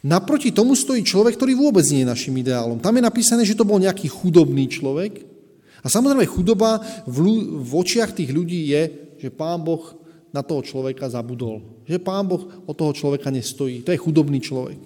[0.00, 2.80] Naproti tomu stojí človek, ktorý vôbec nie je našim ideálom.
[2.80, 5.24] Tam je napísané, že to bol nejaký chudobný človek.
[5.84, 7.18] A samozrejme chudoba v,
[7.62, 8.82] v očiach tých ľudí je,
[9.20, 9.82] že pán Boh
[10.32, 11.84] na toho človeka zabudol.
[11.84, 13.84] Že pán Boh od toho človeka nestojí.
[13.84, 14.78] To je chudobný človek.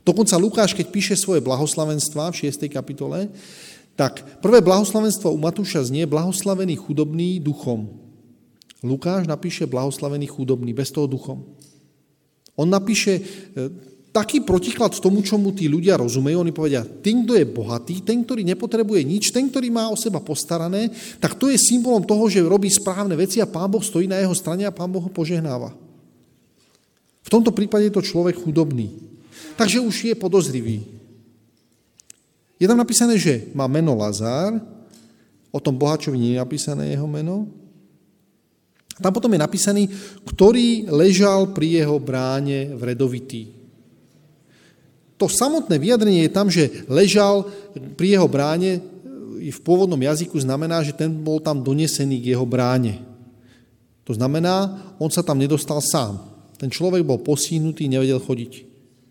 [0.00, 2.66] Dokonca Lukáš, keď píše svoje blahoslavenstva v 6.
[2.72, 3.28] kapitole,
[3.94, 8.00] tak prvé blahoslavenstvo u Matúša znie blahoslavený chudobný duchom.
[8.80, 11.44] Lukáš napíše blahoslavený chudobný, bez toho duchom.
[12.56, 13.22] On napíše e,
[14.10, 16.42] taký protiklad tomu, čomu tí ľudia rozumejú.
[16.42, 20.18] Oni povedia, ten, kto je bohatý, ten, ktorý nepotrebuje nič, ten, ktorý má o seba
[20.18, 20.90] postarané,
[21.22, 24.34] tak to je symbolom toho, že robí správne veci a Pán Boh stojí na jeho
[24.34, 25.70] strane a Pán Boh ho požehnáva.
[27.22, 28.90] V tomto prípade je to človek chudobný.
[29.54, 30.82] Takže už je podozrivý.
[32.58, 34.58] Je tam napísané, že má meno Lazár,
[35.50, 37.46] o tom bohačovi nie je napísané jeho meno.
[39.00, 39.88] Tam potom je napísaný,
[40.28, 43.59] ktorý ležal pri jeho bráne vredovitý.
[45.20, 47.44] To samotné vyjadrenie je tam, že ležal
[48.00, 48.80] pri jeho bráne,
[49.40, 53.04] v pôvodnom jazyku znamená, že ten bol tam donesený k jeho bráne.
[54.08, 56.20] To znamená, on sa tam nedostal sám.
[56.56, 58.68] Ten človek bol posíhnutý, nevedel chodiť.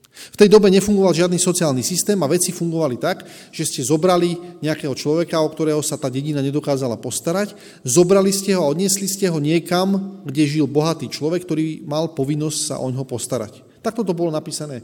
[0.09, 4.91] V tej dobe nefungoval žiadny sociálny systém a veci fungovali tak, že ste zobrali nejakého
[4.91, 7.55] človeka, o ktorého sa tá dedina nedokázala postarať,
[7.87, 12.59] zobrali ste ho a odniesli ste ho niekam, kde žil bohatý človek, ktorý mal povinnosť
[12.59, 13.63] sa o ňo postarať.
[13.79, 14.83] Takto to bolo napísané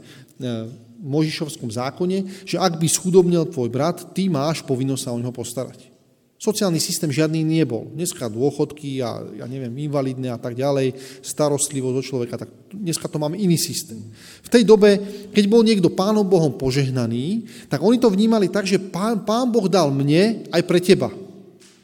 [1.06, 5.94] Možišovskom zákone, že ak by schudobnil tvoj brat, ty máš povinnosť sa o ňo postarať.
[6.36, 7.88] Sociálny systém žiadny nebol.
[7.96, 10.92] Dneska dôchodky a ja neviem, invalidné a tak ďalej,
[11.24, 14.04] starostlivosť od človeka, tak dneska to máme iný systém.
[14.44, 15.00] V tej dobe,
[15.32, 19.64] keď bol niekto pánom Bohom požehnaný, tak oni to vnímali tak, že pán, pán Boh
[19.64, 21.08] dal mne aj pre teba.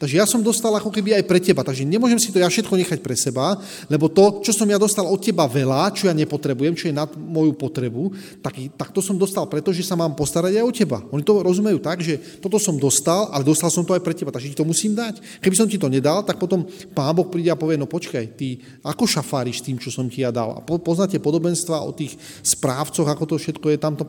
[0.03, 2.75] Takže ja som dostal ako keby aj pre teba, takže nemôžem si to ja všetko
[2.75, 3.55] nechať pre seba,
[3.87, 7.07] lebo to, čo som ja dostal od teba veľa, čo ja nepotrebujem, čo je nad
[7.15, 8.11] moju potrebu,
[8.43, 10.99] tak, tak to som dostal preto, že sa mám postarať aj o teba.
[11.15, 14.35] Oni to rozumejú tak, že toto som dostal, ale dostal som to aj pre teba,
[14.35, 15.23] takže ti to musím dať.
[15.39, 16.67] Keby som ti to nedal, tak potom
[16.99, 20.35] pán Boh príde a povie, no počkaj, ty ako šafáriš tým, čo som ti ja
[20.35, 20.59] dal.
[20.59, 24.03] A poznáte podobenstva o tých správcoch, ako to všetko je tamto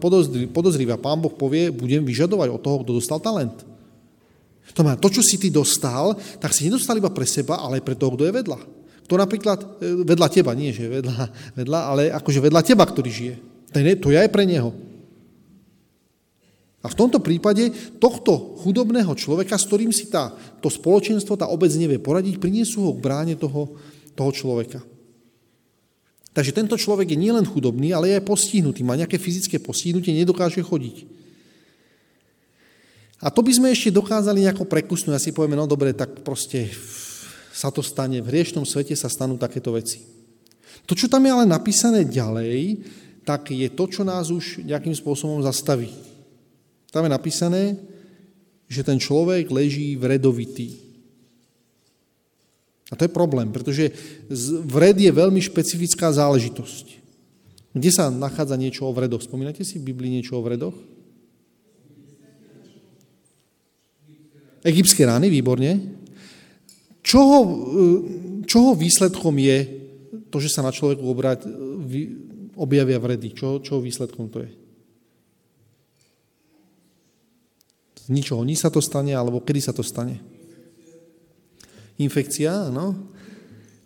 [0.50, 0.98] podozrivé.
[0.98, 3.73] Pán Boh povie, budem vyžadovať od toho, kto dostal talent.
[4.74, 7.86] To znamená, to, čo si ty dostal, tak si nedostal iba pre seba, ale aj
[7.86, 8.60] pre toho, kto je vedľa.
[9.06, 9.66] Kto napríklad e,
[10.02, 11.18] vedľa teba, nie že vedľa,
[11.62, 13.36] vedľa ale akože vedľa teba, ktorý žije.
[13.74, 14.74] To je aj pre neho.
[16.84, 21.72] A v tomto prípade tohto chudobného človeka, s ktorým si tá, to spoločenstvo, tá obec
[21.80, 23.80] nevie poradiť, priniesú ho k bráne toho,
[24.20, 24.84] toho človeka.
[26.36, 28.84] Takže tento človek je nielen chudobný, ale je aj postihnutý.
[28.84, 31.23] Má nejaké fyzické postihnutie, nedokáže chodiť.
[33.24, 36.68] A to by sme ešte dokázali nejako prekusnúť si povieme, no dobre, tak proste
[37.56, 40.04] sa to stane, v hriešnom svete sa stanú takéto veci.
[40.84, 42.84] To, čo tam je ale napísané ďalej,
[43.24, 45.88] tak je to, čo nás už nejakým spôsobom zastaví.
[46.92, 47.80] Tam je napísané,
[48.68, 50.84] že ten človek leží vredovitý.
[52.92, 53.96] A to je problém, pretože
[54.68, 57.00] vred je veľmi špecifická záležitosť.
[57.74, 59.24] Kde sa nachádza niečo o vredoch?
[59.24, 60.76] Spomínate si v Biblii niečo o vredoch?
[64.64, 66.00] Egyptské rány, výborne.
[67.04, 67.52] Čoho, e,
[68.48, 69.58] čoho výsledkom je
[70.32, 71.46] to, že sa na človeku obrať,
[72.58, 73.36] objavia vredy?
[73.36, 74.52] Čo, čoho výsledkom to je?
[78.04, 78.42] Z ničoho.
[78.44, 80.20] Ní sa to stane, alebo kedy sa to stane?
[82.00, 82.98] Infekcia, áno.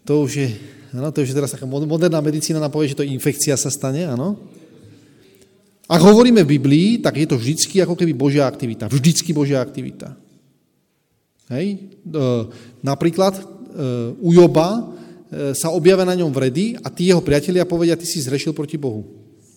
[0.08, 0.50] To už je,
[0.96, 4.08] áno, to už je teraz taká moderná medicína nám povie, že to infekcia sa stane,
[4.08, 4.40] áno.
[5.88, 8.92] Ak hovoríme v Biblii, tak je to vždycky ako keby Božia aktivita.
[8.92, 10.27] Vždycky Božia aktivita.
[11.52, 11.96] Hej?
[12.84, 13.44] Napríklad e,
[14.20, 14.82] u Joba e,
[15.56, 19.04] sa objavia na ňom vredy a tí jeho priatelia povedia, ty si zrešil proti Bohu.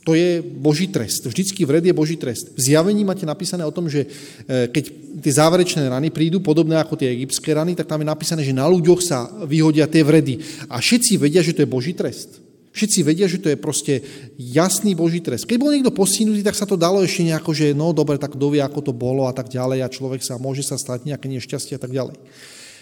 [0.09, 1.29] To je Boží trest.
[1.29, 2.57] Vždycky vred je Boží trest.
[2.57, 4.85] V zjavení máte napísané o tom, že e, keď
[5.21, 8.65] tie záverečné rany prídu, podobné ako tie egyptské rany, tak tam je napísané, že na
[8.71, 10.41] ľuďoch sa vyhodia tie vredy.
[10.71, 12.50] A všetci vedia, že to je Boží trest.
[12.71, 13.99] Všetci vedia, že to je proste
[14.39, 15.43] jasný Boží trest.
[15.43, 18.47] Keď bol niekto postihnutý, tak sa to dalo ešte nejako, že no dobre, tak kto
[18.55, 21.75] vie, ako to bolo a tak ďalej a človek sa môže sa stať nejaké nešťastie
[21.75, 22.15] a tak ďalej.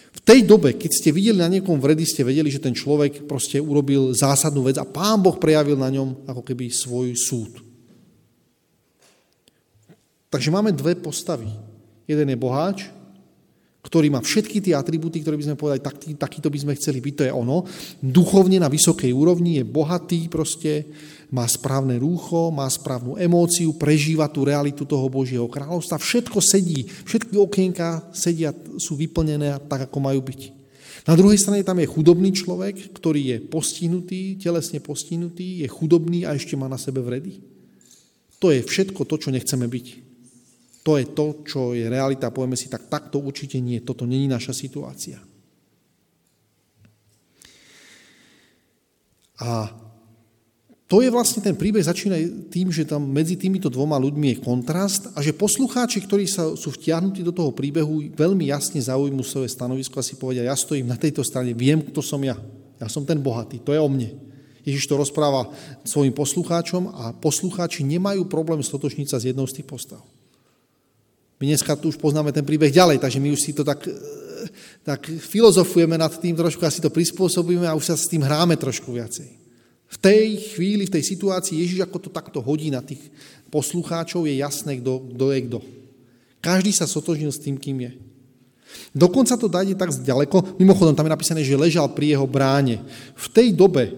[0.08, 3.60] V tej dobe, keď ste videli na niekom vredy, ste vedeli, že ten človek proste
[3.60, 7.64] urobil zásadnú vec a pán Boh prejavil na ňom ako keby svoj súd.
[10.28, 11.48] Takže máme dve postavy.
[12.04, 12.92] Jeden je boháč
[13.78, 17.14] ktorý má všetky tie atribúty, ktoré by sme povedali, tak, takýto by sme chceli byť,
[17.14, 17.62] to je ono.
[18.02, 20.90] Duchovne na vysokej úrovni, je bohatý proste,
[21.30, 27.38] má správne rúcho, má správnu emóciu, prežíva tú realitu toho Božieho kráľovstva, všetko sedí, všetky
[27.38, 28.50] okienka sedia,
[28.82, 30.40] sú vyplnené tak, ako majú byť.
[31.06, 36.34] Na druhej strane tam je chudobný človek, ktorý je postihnutý, telesne postihnutý, je chudobný a
[36.34, 37.40] ešte má na sebe vredy.
[38.42, 40.07] To je všetko to, čo nechceme byť
[40.88, 42.32] to je to, čo je realita.
[42.32, 43.84] Povieme si, tak takto určite nie.
[43.84, 45.20] Toto není naša situácia.
[49.44, 49.68] A
[50.88, 52.16] to je vlastne ten príbeh začína
[52.48, 56.72] tým, že tam medzi týmito dvoma ľuďmi je kontrast a že poslucháči, ktorí sa, sú
[56.72, 60.96] vtiahnutí do toho príbehu, veľmi jasne zaujmú svoje stanovisko a si povedia, ja stojím na
[60.96, 62.40] tejto strane, viem, kto som ja.
[62.80, 64.16] Ja som ten bohatý, to je o mne.
[64.64, 65.52] Ježiš to rozpráva
[65.84, 70.00] svojim poslucháčom a poslucháči nemajú problém stotočniť sa s jednou z tých postav.
[71.38, 73.86] My dneska tu už poznáme ten príbeh ďalej, takže my už si to tak,
[74.82, 78.58] tak filozofujeme nad tým trošku a si to prispôsobíme a už sa s tým hráme
[78.58, 79.38] trošku viacej.
[79.88, 83.00] V tej chvíli, v tej situácii Ježiš ako to takto hodí na tých
[83.48, 85.58] poslucháčov, je jasné, kto, je kto.
[86.44, 87.92] Každý sa sotožnil s tým, kým je.
[88.92, 92.84] Dokonca to dajde tak ďaleko, mimochodom tam je napísané, že ležal pri jeho bráne.
[93.16, 93.96] V tej dobe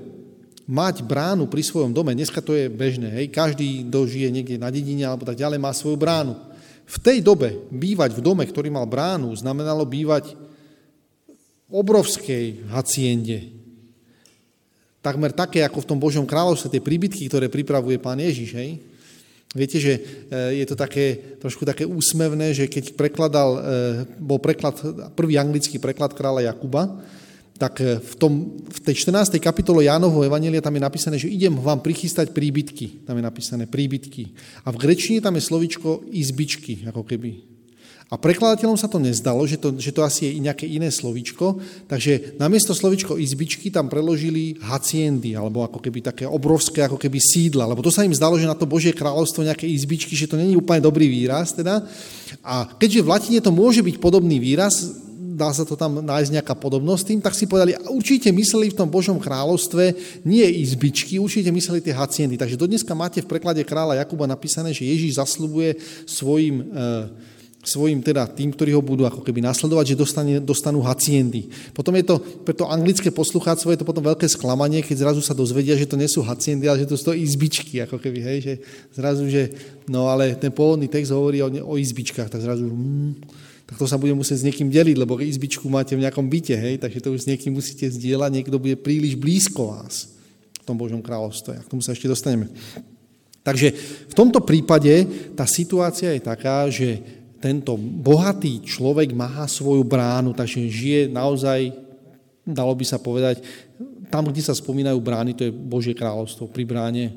[0.71, 4.71] mať bránu pri svojom dome, dneska to je bežné, hej, každý, kto žije niekde na
[4.71, 6.39] dedine alebo tak ďalej, má svoju bránu.
[6.91, 13.55] V tej dobe bývať v dome, ktorý mal bránu, znamenalo bývať v obrovskej haciende,
[14.99, 18.83] takmer také, ako v tom Božom kráľovstve, tie príbytky, ktoré pripravuje pán Ježiš, hej?
[19.51, 23.61] Viete, že e, je to také, trošku také úsmevné, že keď prekladal, e,
[24.23, 24.79] bol preklad,
[25.19, 27.03] prvý anglický preklad kráľa Jakuba,
[27.61, 28.33] tak e, v, tom,
[28.65, 29.37] v tej 14.
[29.37, 33.05] kapitole Jánovho Evanelia tam je napísané, že idem vám prichystať príbytky.
[33.05, 34.33] Tam je napísané príbytky.
[34.65, 37.51] A v grečine tam je slovičko izbičky, ako keby.
[38.11, 42.43] A prekladateľom sa to nezdalo, že to, že to asi je nejaké iné slovičko, takže
[42.43, 47.87] namiesto slovičko izbičky tam preložili haciendy, alebo ako keby také obrovské ako keby sídla, lebo
[47.87, 50.83] to sa im zdalo, že na to Božie kráľovstvo nejaké izbičky, že to není úplne
[50.83, 51.87] dobrý výraz teda.
[52.43, 54.91] A keďže v latine to môže byť podobný výraz,
[55.41, 58.93] dá sa to tam nájsť nejaká podobnosť tým, tak si povedali, určite mysleli v tom
[58.93, 59.97] Božom kráľovstve
[60.29, 62.37] nie izbičky, určite mysleli tie haciendy.
[62.37, 68.25] Takže dodneska máte v preklade kráľa Jakuba napísané, že Ježíš zaslubuje svojim e, svojim teda
[68.25, 71.53] tým, ktorí ho budú ako keby nasledovať, že dostane, dostanú haciendy.
[71.77, 75.37] Potom je to, pre to anglické poslucháctvo je to potom veľké sklamanie, keď zrazu sa
[75.37, 78.39] dozvedia, že to nie sú haciendy, ale že to sú to izbičky, ako keby, hej,
[78.41, 78.55] že
[78.97, 79.53] zrazu, že
[79.93, 83.29] no ale ten pôvodný text hovorí o, o izbičkách, tak zrazu, hmm,
[83.71, 86.83] tak to sa bude musieť s niekým deliť, lebo izbičku máte v nejakom byte, hej,
[86.83, 90.11] takže to už s niekým musíte zdieľať, niekto bude príliš blízko vás
[90.59, 91.55] v tom Božom kráľovstve.
[91.55, 92.51] A k tomu sa ešte dostaneme.
[93.47, 93.71] Takže
[94.11, 95.07] v tomto prípade
[95.39, 96.99] tá situácia je taká, že
[97.39, 101.71] tento bohatý človek má svoju bránu, takže žije naozaj,
[102.43, 103.39] dalo by sa povedať,
[104.11, 106.51] tam, kde sa spomínajú brány, to je Božie kráľovstvo.
[106.51, 107.15] Pri bráne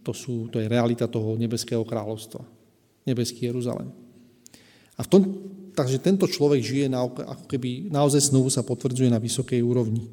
[0.00, 2.40] to, sú, to je realita toho nebeského kráľovstva.
[3.04, 3.92] Nebeský Jeruzalem.
[4.96, 5.22] A v tom,
[5.74, 10.10] takže tento človek žije na, ako keby naozaj znovu sa potvrdzuje na vysokej úrovni.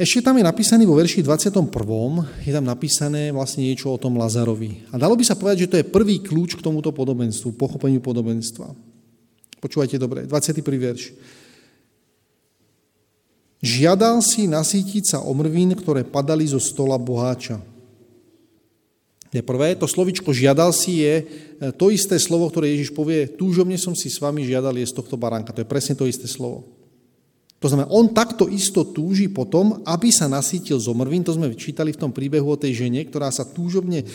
[0.00, 1.60] Ešte tam je napísaný vo verši 21.
[2.40, 4.88] je tam napísané vlastne niečo o tom Lazarovi.
[4.88, 8.72] A dalo by sa povedať, že to je prvý kľúč k tomuto podobenstvu, pochopeniu podobenstva.
[9.60, 10.64] Počúvajte dobre, 21.
[10.64, 11.12] verš.
[13.60, 17.60] Žiadal si nasítiť sa omrvín, ktoré padali zo stola boháča.
[19.30, 21.24] Je prvé, to slovičko žiadal si je e,
[21.78, 25.14] to isté slovo, ktoré Ježiš povie, túžobne som si s vami žiadal je z tohto
[25.14, 25.54] baránka.
[25.54, 26.66] To je presne to isté slovo.
[27.62, 31.22] To znamená, on takto isto túži potom, aby sa nasítil zomrvín.
[31.22, 34.06] To sme čítali v tom príbehu o tej žene, ktorá sa túžobne e,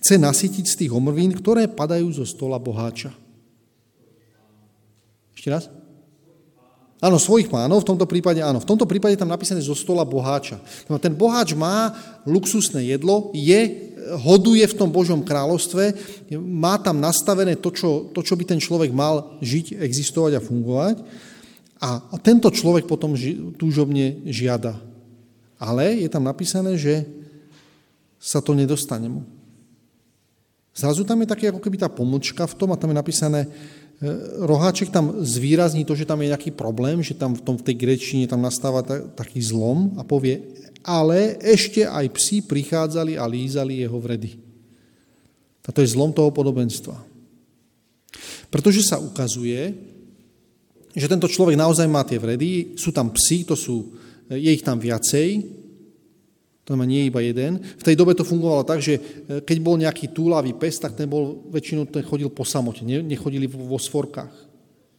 [0.00, 3.12] chce nasítiť z tých omrvín, ktoré padajú zo stola boháča.
[5.36, 5.68] Ešte raz?
[7.02, 8.62] Áno, svojich pánov, v tomto prípade áno.
[8.62, 10.62] V tomto prípade tam napísané zo stola boháča.
[11.02, 11.90] Ten boháč má
[12.22, 13.90] luxusné jedlo, je,
[14.22, 15.98] hoduje v tom Božom kráľovstve,
[16.38, 20.96] má tam nastavené to čo, to, čo by ten človek mal žiť, existovať a fungovať
[21.82, 23.18] a tento človek potom
[23.58, 24.78] túžobne žiada.
[25.58, 27.02] Ale je tam napísané, že
[28.22, 29.26] sa to nedostane mu.
[30.70, 33.40] Zrazu tam je také ako keby tá pomlčka v tom a tam je napísané,
[34.42, 37.76] roháček tam zvýrazní to, že tam je nejaký problém, že tam v, tom, v tej
[37.78, 38.82] grečine tam nastáva
[39.14, 40.42] taký zlom a povie,
[40.82, 44.34] ale ešte aj psi prichádzali a lízali jeho vredy.
[45.62, 46.98] A to je zlom toho podobenstva.
[48.50, 49.70] Pretože sa ukazuje,
[50.92, 53.94] že tento človek naozaj má tie vredy, sú tam psi, to sú,
[54.26, 55.61] je ich tam viacej,
[56.72, 57.60] znamená nie iba jeden.
[57.60, 59.00] V tej dobe to fungovalo tak, že e,
[59.44, 63.76] keď bol nejaký túlavý pes, tak ten bol, väčšinou ten chodil po samote, nechodili vo
[63.76, 64.32] svorkách.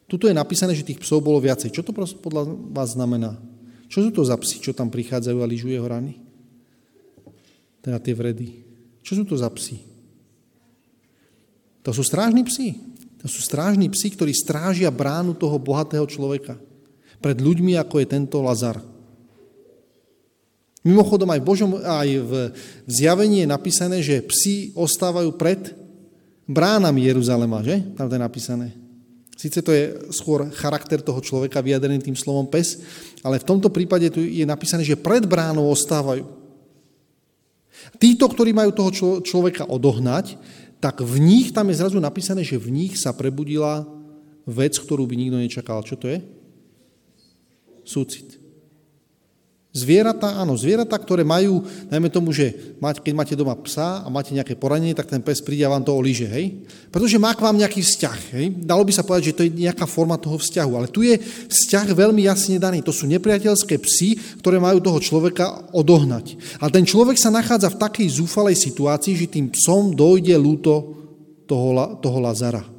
[0.05, 1.73] Tuto je napísané, že tých psov bolo viacej.
[1.73, 3.33] Čo to podľa vás znamená?
[3.89, 6.21] Čo sú to za psi, čo tam prichádzajú a lyžujú jeho rany?
[7.81, 8.61] Teda tie vredy.
[9.01, 9.81] Čo sú to za psi?
[11.83, 12.77] To sú strážni psi.
[13.23, 16.59] To sú strážni psi, ktorí strážia bránu toho bohatého človeka.
[17.23, 18.92] Pred ľuďmi, ako je tento Lazar.
[20.83, 22.31] Mimochodom aj v, Božom, aj v
[22.91, 25.71] zjavení je napísané, že psi ostávajú pred
[26.43, 27.79] bránami Jeruzalema, že?
[27.95, 28.67] Tam to je napísané.
[29.39, 32.83] Sice to je skôr charakter toho človeka vyjadrený tým slovom pes,
[33.23, 36.27] ale v tomto prípade tu je napísané, že pred bránou ostávajú.
[37.95, 40.35] Títo, ktorí majú toho človeka odohnať,
[40.83, 43.87] tak v nich, tam je zrazu napísané, že v nich sa prebudila
[44.43, 45.79] vec, ktorú by nikto nečakal.
[45.79, 46.19] Čo to je?
[47.87, 48.42] Súcit.
[49.73, 54.53] Zvieratá, áno, zvieratá, ktoré majú, najmä tomu, že keď máte doma psa a máte nejaké
[54.53, 56.61] poranenie, tak ten pes príde a vám to olíže, hej?
[56.93, 58.45] Pretože má k vám nejaký vzťah, hej?
[58.69, 61.17] Dalo by sa povedať, že to je nejaká forma toho vzťahu, ale tu je
[61.49, 62.85] vzťah veľmi jasne daný.
[62.85, 66.37] To sú nepriateľské psy, ktoré majú toho človeka odohnať.
[66.61, 71.01] A ten človek sa nachádza v takej zúfalej situácii, že tým psom dojde lúto
[71.49, 72.72] toho, toho Lazara.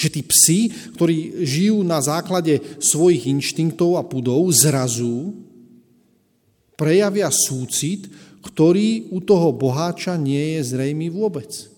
[0.00, 0.60] Že tí psi,
[0.96, 5.36] ktorí žijú na základe svojich inštinktov a pudov, zrazu
[6.80, 8.08] prejavia súcit,
[8.40, 11.69] ktorý u toho boháča nie je zrejmý vôbec.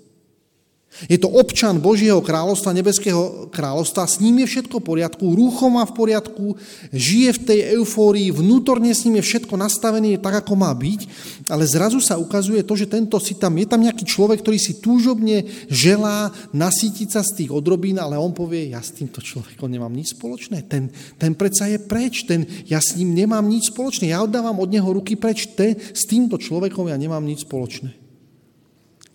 [1.08, 5.88] Je to občan Božieho kráľovstva, nebeského kráľovstva, s ním je všetko v poriadku, rúcho má
[5.88, 6.54] v poriadku,
[6.92, 11.00] žije v tej eufórii, vnútorne s ním je všetko nastavené tak, ako má byť,
[11.48, 14.84] ale zrazu sa ukazuje to, že tento si tam, je tam nejaký človek, ktorý si
[14.84, 19.96] túžobne želá nasítiť sa z tých odrobín, ale on povie, ja s týmto človekom nemám
[19.96, 24.20] nič spoločné, ten, ten predsa je preč, ten, ja s ním nemám nič spoločné, ja
[24.20, 28.01] oddávam od neho ruky preč, ten, s týmto človekom ja nemám nič spoločné.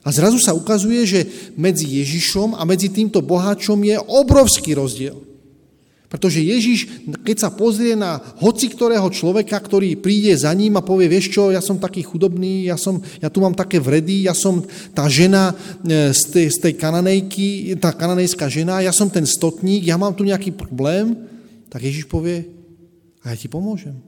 [0.08, 1.20] A zrazu sa ukazuje, že
[1.60, 5.20] medzi Ježišom a medzi týmto boháčom je obrovský rozdiel.
[6.08, 11.12] Pretože Ježiš, keď sa pozrie na hoci ktorého človeka, ktorý príde za ním a povie,
[11.12, 14.64] vieš čo, ja som taký chudobný, ja, som, ja tu mám také vredy, ja som
[14.96, 15.52] tá žena
[15.84, 20.16] e, z tej, z tej kananejky, tá kananejská žena, ja som ten stotník, ja mám
[20.16, 21.12] tu nejaký problém,
[21.68, 22.48] tak Ježiš povie,
[23.28, 24.00] a ja ti pomôžem.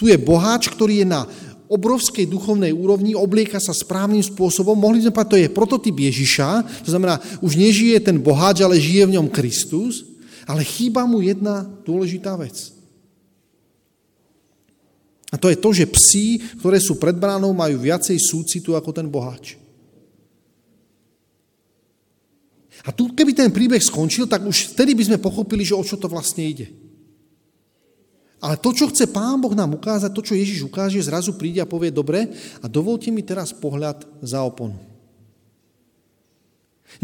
[0.00, 1.28] Tu je boháč, ktorý je na
[1.70, 4.74] obrovskej duchovnej úrovni, oblieka sa správnym spôsobom.
[4.74, 9.06] Mohli sme povedať, to je prototyp Ježiša, to znamená, už nežije ten boháč, ale žije
[9.06, 10.02] v ňom Kristus,
[10.50, 12.74] ale chýba mu jedna dôležitá vec.
[15.30, 19.06] A to je to, že psi, ktoré sú pred bránou, majú viacej súcitu ako ten
[19.06, 19.54] boháč.
[22.82, 25.94] A tu, keby ten príbeh skončil, tak už vtedy by sme pochopili, že o čo
[25.94, 26.89] to vlastne ide.
[28.40, 31.68] Ale to, čo chce Pán Boh nám ukázať, to, čo Ježiš ukáže, zrazu príde a
[31.68, 32.32] povie, dobre,
[32.64, 34.80] a dovolte mi teraz pohľad za oponu.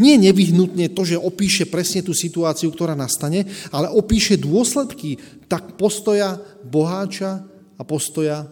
[0.01, 5.15] Nie nevyhnutne to, že opíše presne tú situáciu, ktorá nastane, ale opíše dôsledky
[5.47, 6.35] tak postoja
[6.67, 7.45] boháča
[7.79, 8.49] a postoja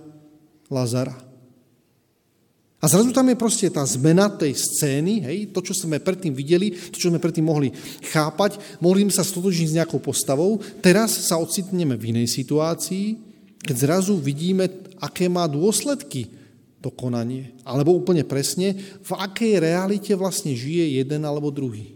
[0.72, 1.25] Lazara.
[2.84, 6.76] A zrazu tam je proste tá zmena tej scény, hej, to, čo sme predtým videli,
[6.76, 7.72] to, čo sme predtým mohli
[8.12, 13.18] chápať, mohli sme sa stotožniť s nejakou postavou, teraz sa ocitneme v inej situácii,
[13.64, 14.70] keď zrazu vidíme,
[15.02, 16.30] aké má dôsledky
[16.84, 17.58] to konanie.
[17.66, 21.95] Alebo úplne presne, v akej realite vlastne žije jeden alebo druhý.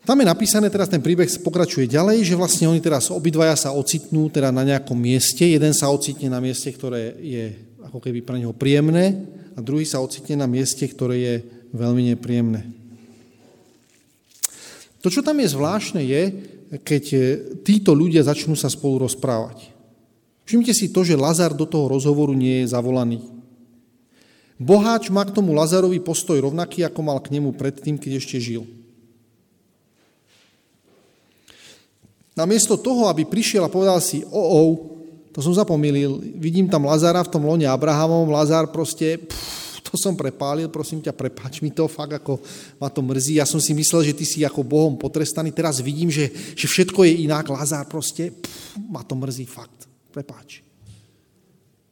[0.00, 4.32] Tam je napísané, teraz ten príbeh pokračuje ďalej, že vlastne oni teraz obidvaja sa ocitnú
[4.32, 5.44] teda na nejakom mieste.
[5.44, 7.44] Jeden sa ocitne na mieste, ktoré je
[7.84, 11.34] ako keby pre neho príjemné a druhý sa ocitne na mieste, ktoré je
[11.76, 12.64] veľmi nepríjemné.
[15.04, 16.22] To, čo tam je zvláštne, je,
[16.80, 17.04] keď
[17.60, 19.68] títo ľudia začnú sa spolu rozprávať.
[20.48, 23.20] Všimte si to, že Lazar do toho rozhovoru nie je zavolaný.
[24.60, 28.79] Boháč má k tomu Lazarovi postoj rovnaký, ako mal k nemu predtým, keď ešte žil.
[32.40, 34.60] Namiesto toho, aby prišiel a povedal si, o, o,
[35.30, 40.16] to som zapomilil, vidím tam Lazara v tom lone Abrahamom, Lazar proste, pff, to som
[40.16, 42.40] prepálil, prosím ťa, prepáč mi to, fakt ako
[42.80, 43.36] ma to mrzí.
[43.36, 47.04] Ja som si myslel, že ty si ako Bohom potrestaný, teraz vidím, že, že všetko
[47.04, 50.64] je inak, Lazar proste, pff, ma to mrzí, fakt, prepáč.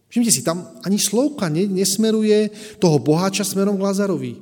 [0.09, 2.49] Všimte si, tam ani slovka nesmeruje
[2.81, 4.33] toho boháča smerom k Lazarovi.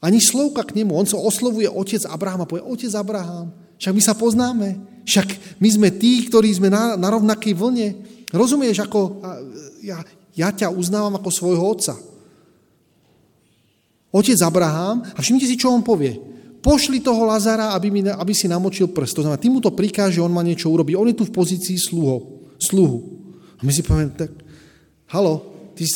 [0.00, 0.96] Ani slovka k nemu.
[0.96, 4.68] On sa oslovuje otec Abrahama, povie, otec Abraham, však my sa poznáme.
[5.02, 7.88] Však my sme tí, ktorí sme na, na rovnakej vlne.
[8.30, 9.18] Rozumieš, ako
[9.82, 9.98] ja,
[10.38, 11.98] ja ťa uznávam ako svojho otca.
[14.14, 16.14] Otec Abraham, a všimnite si, čo on povie.
[16.62, 19.18] Pošli toho Lazara, aby, mi, aby si namočil prst.
[19.18, 20.94] To znamená, ty mu to prikáže, on má niečo urobiť.
[20.94, 22.98] On je tu v pozícii sluho, sluhu.
[23.58, 24.30] A my si povieme, tak,
[25.10, 25.42] halo,
[25.74, 25.90] ty,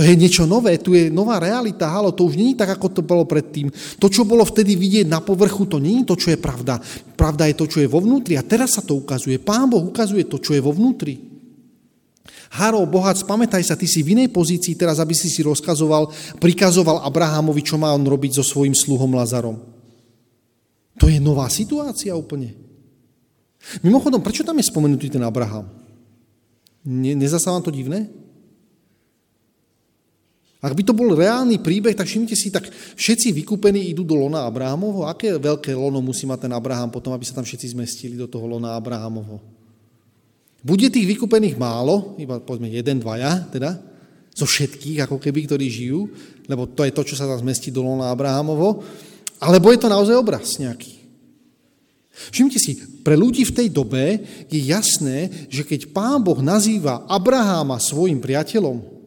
[0.00, 3.00] to je niečo nové, tu je nová realita, halo, to už není tak, ako to
[3.04, 3.68] bolo predtým.
[4.00, 6.80] To, čo bolo vtedy vidieť na povrchu, to je to, čo je pravda.
[7.20, 9.36] Pravda je to, čo je vo vnútri a teraz sa to ukazuje.
[9.36, 11.20] Pán Boh ukazuje to, čo je vo vnútri.
[12.56, 16.08] Haro, bohac, pamätaj sa, ty si v inej pozícii teraz, aby si si rozkazoval,
[16.40, 19.60] prikazoval Abrahamovi, čo má on robiť so svojím sluhom Lazarom.
[20.96, 22.56] To je nová situácia úplne.
[23.84, 25.68] Mimochodom, prečo tam je spomenutý ten Abraham?
[26.88, 28.08] Ne, nezasá vám to divné?
[30.60, 34.44] Ak by to bol reálny príbeh, tak všimnite si, tak všetci vykúpení idú do lona
[34.44, 35.08] Abrahamovho.
[35.08, 38.44] Aké veľké lono musí mať ten Abraham potom, aby sa tam všetci zmestili do toho
[38.44, 39.40] lona Abrahamovho?
[40.60, 43.80] Bude tých vykúpených málo, iba povedzme jeden, dvaja, teda,
[44.36, 46.12] zo všetkých, ako keby, ktorí žijú,
[46.44, 48.84] lebo to je to, čo sa tam zmestí do Lona Abrahamovo,
[49.40, 51.00] alebo je to naozaj obraz nejaký.
[52.28, 54.20] Všimte si, pre ľudí v tej dobe
[54.52, 58.99] je jasné, že keď pán Boh nazýva Abraháma svojim priateľom,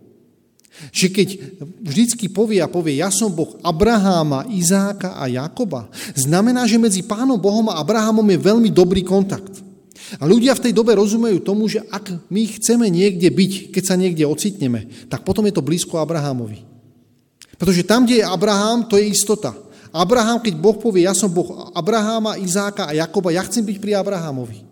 [0.89, 1.37] že keď
[1.79, 7.37] vždycky povie a povie, ja som Boh Abraháma, Izáka a Jakoba, znamená, že medzi pánom
[7.37, 9.61] Bohom a Abrahamom je veľmi dobrý kontakt.
[10.21, 13.95] A ľudia v tej dobe rozumejú tomu, že ak my chceme niekde byť, keď sa
[13.97, 16.65] niekde ocitneme, tak potom je to blízko Abrahamovi.
[17.57, 19.53] Pretože tam, kde je Abraham, to je istota.
[19.93, 23.93] Abraham, keď Boh povie, ja som Boh Abraháma, Izáka a Jakoba, ja chcem byť pri
[23.93, 24.65] Abrahamovi.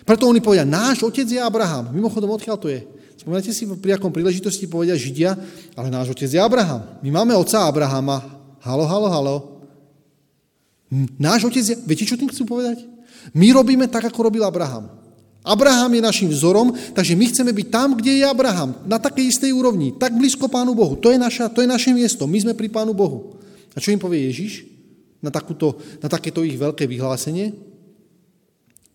[0.00, 1.92] Preto oni povedia, náš otec je Abraham.
[1.92, 2.80] Mimochodom, odkiaľ to je?
[3.20, 5.36] Spomínate si, pri akom príležitosti povedia Židia,
[5.76, 6.96] ale náš otec je Abraham.
[7.04, 8.24] My máme otca Abrahama.
[8.64, 9.36] Halo, halo, halo.
[11.20, 11.76] Náš otec je...
[11.84, 12.80] Viete, čo tým chcú povedať?
[13.36, 14.88] My robíme tak, ako robil Abraham.
[15.44, 19.52] Abraham je našim vzorom, takže my chceme byť tam, kde je Abraham, na takej istej
[19.52, 20.96] úrovni, tak blízko Pánu Bohu.
[20.96, 23.36] To je, naša, to je naše miesto, my sme pri Pánu Bohu.
[23.76, 24.64] A čo im povie Ježiš
[25.20, 27.52] na, takúto, na takéto ich veľké vyhlásenie?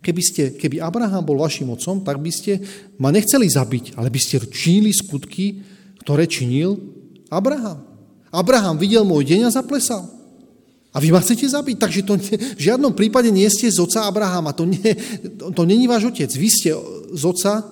[0.05, 2.61] Keby, ste, keby Abraham bol vašim otcom, tak by ste
[3.01, 5.65] ma nechceli zabiť, ale by ste činili skutky,
[6.05, 6.77] ktoré činil
[7.33, 7.81] Abraham.
[8.29, 10.05] Abraham videl môj deň a zaplesal.
[10.95, 14.07] A vy ma chcete zabiť, takže to ne, v žiadnom prípade nie ste z oca
[14.07, 14.55] Abrahama.
[14.55, 14.95] To, nie,
[15.35, 16.31] to, to není váš otec.
[16.31, 16.71] Vy ste
[17.11, 17.65] z oca...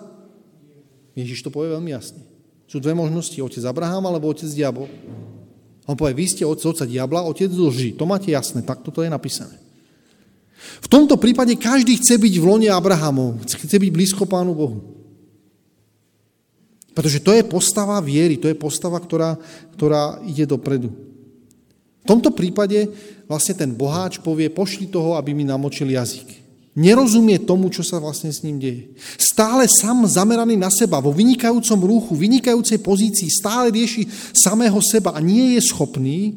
[1.16, 2.20] Ježiš to povie veľmi jasne.
[2.68, 4.92] Sú dve možnosti, otec Abraham alebo otec diabol.
[5.88, 7.96] On povie, vy ste od otca diabla, otec lži.
[7.96, 9.63] To máte jasné, tak toto je napísané.
[10.84, 14.80] V tomto prípade každý chce byť v lone Abrahamov, chce byť blízko Pánu Bohu.
[16.94, 19.34] Pretože to je postava viery, to je postava, ktorá,
[19.74, 20.94] ktorá ide dopredu.
[22.04, 22.92] V tomto prípade
[23.26, 26.44] vlastne ten boháč povie, pošli toho, aby mi namočil jazyk.
[26.74, 28.98] Nerozumie tomu, čo sa vlastne s ním deje.
[29.18, 35.22] Stále sám zameraný na seba, vo vynikajúcom rúchu, vynikajúcej pozícii, stále rieši samého seba a
[35.22, 36.34] nie je schopný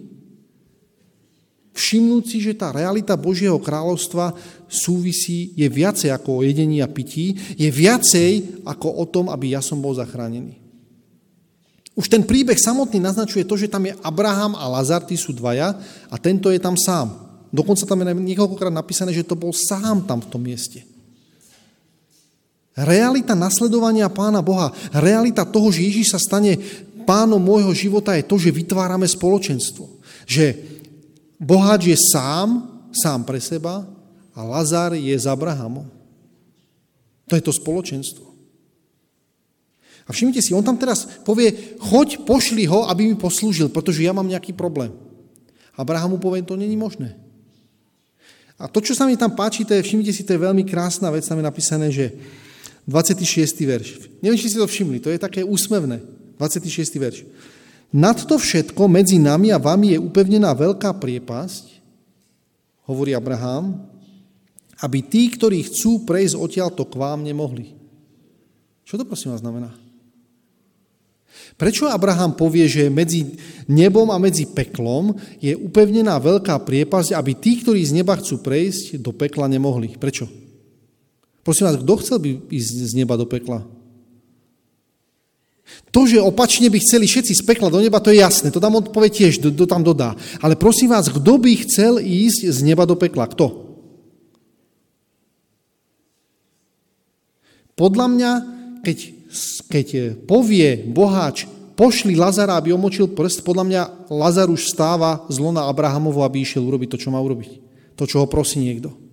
[1.77, 4.33] všimnúť si, že tá realita Božieho kráľovstva
[4.64, 9.61] súvisí, je viacej ako o jedení a pití, je viacej ako o tom, aby ja
[9.61, 10.57] som bol zachránený.
[11.97, 15.77] Už ten príbeh samotný naznačuje to, že tam je Abraham a Lazar, tí sú dvaja
[16.09, 17.12] a tento je tam sám.
[17.53, 20.85] Dokonca tam je niekoľkokrát napísané, že to bol sám tam v tom mieste.
[22.77, 26.61] Realita nasledovania Pána Boha, realita toho, že Ježíš sa stane
[27.09, 29.89] pánom môjho života je to, že vytvárame spoločenstvo.
[30.29, 30.76] Že
[31.41, 33.84] boháč je sám, sám pre seba
[34.37, 35.89] a Lazar je s Abrahamom.
[37.26, 38.26] To je to spoločenstvo.
[40.07, 44.14] A všimnite si, on tam teraz povie, choď, pošli ho, aby mi poslúžil, pretože ja
[44.14, 44.95] mám nejaký problém.
[45.74, 47.18] Abrahamu povie, to není možné.
[48.57, 51.12] A to, čo sa mi tam páči, to je, všimnite si, to je veľmi krásna
[51.12, 52.14] vec, tam je napísané, že
[52.89, 53.26] 26.
[53.66, 53.89] verš.
[54.22, 56.01] Neviem, či si to všimli, to je také úsmevné.
[56.39, 56.70] 26.
[56.97, 57.26] verš.
[57.97, 61.80] Nad to všetko medzi nami a vami je upevnená veľká priepasť,
[62.84, 63.88] hovorí Abraham,
[64.84, 67.72] aby tí, ktorí chcú prejsť odtiaľto k vám, nemohli.
[68.84, 69.72] Čo to prosím vás znamená?
[71.57, 77.64] Prečo Abraham povie, že medzi nebom a medzi peklom je upevnená veľká priepasť, aby tí,
[77.64, 79.97] ktorí z neba chcú prejsť, do pekla nemohli?
[79.97, 80.28] Prečo?
[81.40, 83.64] Prosím vás, kto chcel by ísť z neba do pekla?
[85.90, 88.54] To, že opačne by chceli všetci z pekla do neba, to je jasné.
[88.54, 90.14] To tam on povie tiež, to, to tam dodá.
[90.38, 93.26] Ale prosím vás, kto by chcel ísť z neba do pekla?
[93.26, 93.66] Kto?
[97.76, 98.30] Podľa mňa,
[98.86, 98.98] keď
[99.68, 101.44] keď povie boháč,
[101.76, 106.64] pošli Lazara, aby omočil prst, podľa mňa Lazar už stáva z lona Abrahamovo, aby išiel
[106.64, 107.60] urobiť to, čo má urobiť.
[107.96, 109.05] To, čo ho prosí niekto.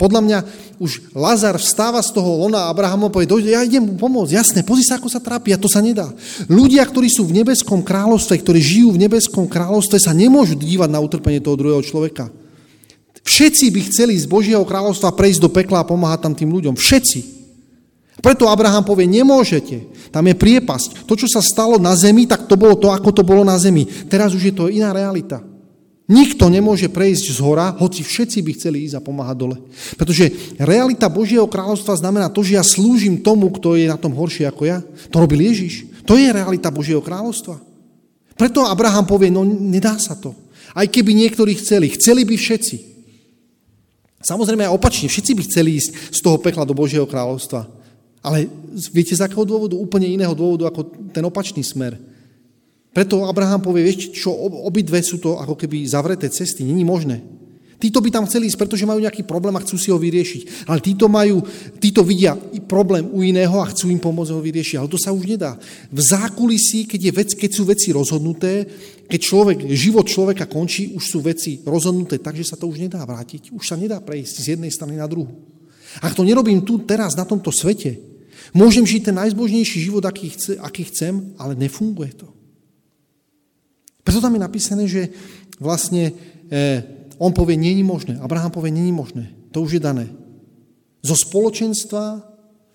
[0.00, 0.38] Podľa mňa
[0.80, 4.96] už Lazar vstáva z toho lona Abrahamova a povie, ja idem pomôcť, jasné, pozri sa,
[4.96, 6.08] ako sa trápi, a to sa nedá.
[6.48, 11.04] Ľudia, ktorí sú v nebeskom kráľovstve, ktorí žijú v nebeskom kráľovstve, sa nemôžu dívať na
[11.04, 12.32] utrpenie toho druhého človeka.
[13.20, 16.80] Všetci by chceli z Božieho kráľovstva prejsť do pekla a pomáhať tam tým ľuďom.
[16.80, 17.20] Všetci.
[18.24, 19.84] Preto Abraham povie, nemôžete.
[20.08, 21.04] Tam je priepasť.
[21.04, 23.84] To, čo sa stalo na zemi, tak to bolo to, ako to bolo na zemi.
[24.08, 25.44] Teraz už je to iná realita.
[26.10, 29.56] Nikto nemôže prejsť z hora, hoci všetci by chceli ísť a pomáhať dole.
[29.94, 34.42] Pretože realita Božieho kráľovstva znamená to, že ja slúžim tomu, kto je na tom horšie
[34.50, 34.82] ako ja.
[35.14, 35.86] To robil Ježiš.
[36.10, 37.62] To je realita Božieho kráľovstva.
[38.34, 40.34] Preto Abraham povie, no nedá sa to.
[40.74, 42.76] Aj keby niektorí chceli, chceli by všetci.
[44.18, 47.70] Samozrejme aj opačne, všetci by chceli ísť z toho pekla do Božieho kráľovstva.
[48.18, 48.50] Ale
[48.90, 49.78] viete z akého dôvodu?
[49.78, 52.09] Úplne iného dôvodu ako ten opačný smer.
[52.90, 54.34] Preto Abraham povie, vieš čo,
[54.66, 57.22] obidve sú to ako keby zavreté cesty, není možné.
[57.80, 60.68] Títo by tam chceli ísť, pretože majú nejaký problém a chcú si ho vyriešiť.
[60.68, 61.40] Ale títo, majú,
[61.80, 62.36] títo vidia
[62.68, 64.76] problém u iného a chcú im pomôcť ho vyriešiť.
[64.76, 65.56] Ale to sa už nedá.
[65.88, 68.68] V zákulisí, keď, je vec, keď sú veci rozhodnuté,
[69.08, 73.00] keď človek, život človeka končí, už sú veci rozhodnuté tak, že sa to už nedá
[73.00, 73.48] vrátiť.
[73.48, 75.32] Už sa nedá prejsť z jednej strany na druhú.
[76.04, 77.96] Ak to nerobím tu, teraz, na tomto svete,
[78.52, 82.39] môžem žiť ten najzbožnejší život, aký, chce, aký chcem, ale nefunguje to.
[84.10, 85.06] Preto tam je napísané, že
[85.62, 86.10] vlastne
[86.50, 86.82] eh,
[87.14, 88.18] on povie, není možné.
[88.18, 89.30] Abraham povie, není možné.
[89.54, 90.10] To už je dané.
[90.98, 92.18] Zo spoločenstva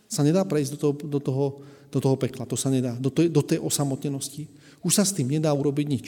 [0.08, 1.46] sa nedá prejsť do toho, do toho,
[1.92, 2.48] do toho pekla.
[2.48, 2.96] To sa nedá.
[2.96, 4.48] Do tej, do tej osamotnenosti.
[4.80, 6.08] Už sa s tým nedá urobiť nič.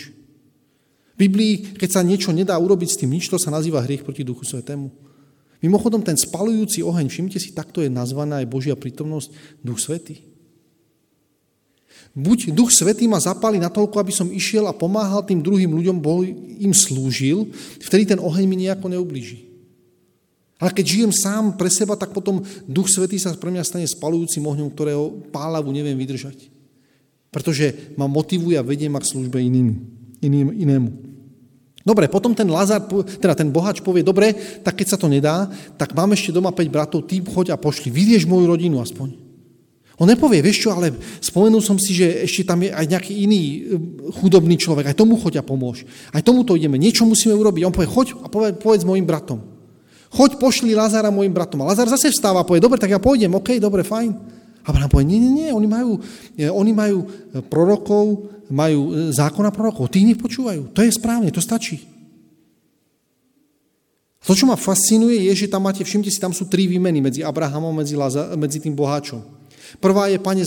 [1.11, 4.23] V Biblii, keď sa niečo nedá urobiť s tým nič, to sa nazýva hriech proti
[4.23, 4.87] Duchu Svetému.
[5.59, 10.26] Mimochodom, ten spalujúci oheň, všimte si, takto je nazvaná aj Božia prítomnosť, Duch Svetý.
[12.17, 16.25] Buď Duch Svetý ma zapali natoľko, aby som išiel a pomáhal tým druhým ľuďom, bol,
[16.57, 19.45] im slúžil, vtedy ten oheň mi nejako neublíži.
[20.57, 24.41] Ale keď žijem sám pre seba, tak potom Duch Svetý sa pre mňa stane spalujúcim
[24.41, 26.49] ohňom, ktorého pálavu neviem vydržať.
[27.29, 29.77] Pretože ma motivuje a vedie ma k službe iným,
[30.17, 30.89] iným, inému.
[31.85, 32.81] Dobre, potom ten Lazar,
[33.21, 34.33] teda ten bohač povie, dobre,
[34.65, 35.45] tak keď sa to nedá,
[35.77, 39.26] tak mám ešte doma 5 bratov, ty choď a pošli, vyrieš moju rodinu aspoň.
[39.97, 40.93] On nepovie, vieš čo, ale
[41.25, 43.57] spomenul som si, že ešte tam je aj nejaký iný e,
[44.21, 45.89] chudobný človek, aj tomu choď a pomôž.
[46.13, 47.65] Aj tomu to ideme, niečo musíme urobiť.
[47.65, 49.41] On povie, choď a povedz, povedz mojim bratom.
[50.13, 51.65] Choď, pošli Lazara mojim bratom.
[51.65, 54.13] A Lazar zase vstáva a povie, dobre, tak ja pôjdem, OK, dobre, fajn.
[54.61, 55.97] A Abraham povie, nie, nie, nie, oni majú,
[56.37, 57.07] e, oni majú e,
[57.41, 58.05] prorokov,
[58.53, 60.77] majú zákona prorokov, tí nech počúvajú.
[60.77, 61.81] To je správne, to stačí.
[64.29, 67.25] To, čo ma fascinuje, je, že tam máte, všimte si, tam sú tri výmeny medzi
[67.25, 67.97] Abrahamom, medzi,
[68.37, 69.36] medzi tým boháčom.
[69.77, 70.43] Prvá je, pane,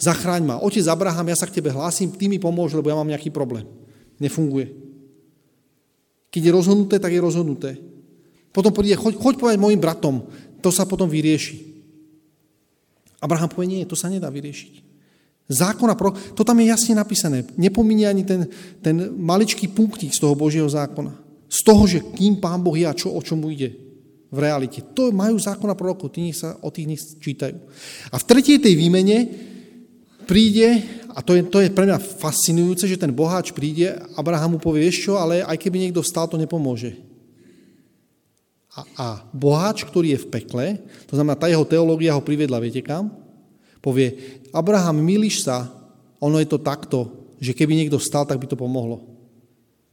[0.00, 0.56] zachráň ma.
[0.58, 3.68] Otec Abraham, ja sa k tebe hlásim, ty mi pomôž, lebo ja mám nejaký problém.
[4.16, 4.72] Nefunguje.
[6.32, 7.70] Keď je rozhodnuté, tak je rozhodnuté.
[8.52, 10.24] Potom príde, choď, choď povedať mojim bratom,
[10.64, 11.72] to sa potom vyrieši.
[13.20, 14.92] Abraham povie, nie, to sa nedá vyriešiť.
[15.52, 16.14] Zákon a pro...
[16.14, 17.44] To tam je jasne napísané.
[17.60, 18.48] Nepomíne ani ten,
[18.80, 21.12] ten maličký punktík z toho Božieho zákona.
[21.52, 23.91] Z toho, že kým Pán Boh je a čo, o čomu ide
[24.32, 24.80] v realite.
[24.96, 27.60] To majú zákon a prorokov, tí sa o tých nich čítajú.
[28.08, 29.28] A v tretej tej výmene
[30.24, 30.80] príde,
[31.12, 35.12] a to je, to je pre mňa fascinujúce, že ten boháč príde, Abrahamu povie, vieš
[35.12, 36.96] čo, ale aj keby niekto vstal, to nepomôže.
[38.72, 39.06] A, a
[39.36, 40.64] boháč, ktorý je v pekle,
[41.04, 43.12] to znamená, tá jeho teológia ho priviedla, viete kam?
[43.84, 45.68] Povie, Abraham, milíš sa,
[46.16, 49.04] ono je to takto, že keby niekto vstal, tak by to pomohlo.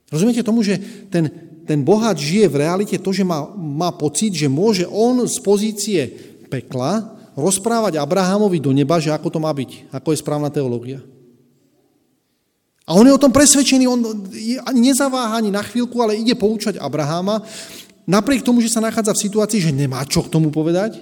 [0.08, 0.80] Rozumiete tomu, že
[1.12, 5.38] ten, ten boháč žije v realite to, že má, má pocit, že môže on z
[5.38, 6.02] pozície
[6.50, 10.98] pekla rozprávať Abrahamovi do neba, že ako to má byť, ako je správna teológia.
[12.90, 14.02] A on je o tom presvedčený, on
[14.66, 17.46] ani nezaváha ani na chvíľku, ale ide poučať Abraháma,
[18.10, 20.98] napriek tomu, že sa nachádza v situácii, že nemá čo k tomu povedať,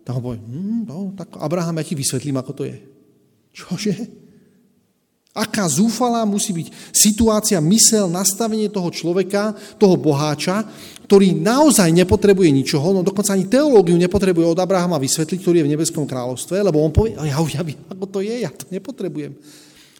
[0.00, 2.80] tak ho povie, hm, no, tak Abraham, ja ti vysvetlím, ako to je.
[3.52, 3.92] Čože?
[5.36, 10.64] Aká zúfalá musí byť situácia, mysel, nastavenie toho človeka, toho boháča,
[11.04, 15.72] ktorý naozaj nepotrebuje ničoho, no dokonca ani teológiu nepotrebuje od Abrahama vysvetliť, ktorý je v
[15.76, 19.36] nebeskom kráľovstve, lebo on povie, ja už ja viem, ako to je, ja to nepotrebujem.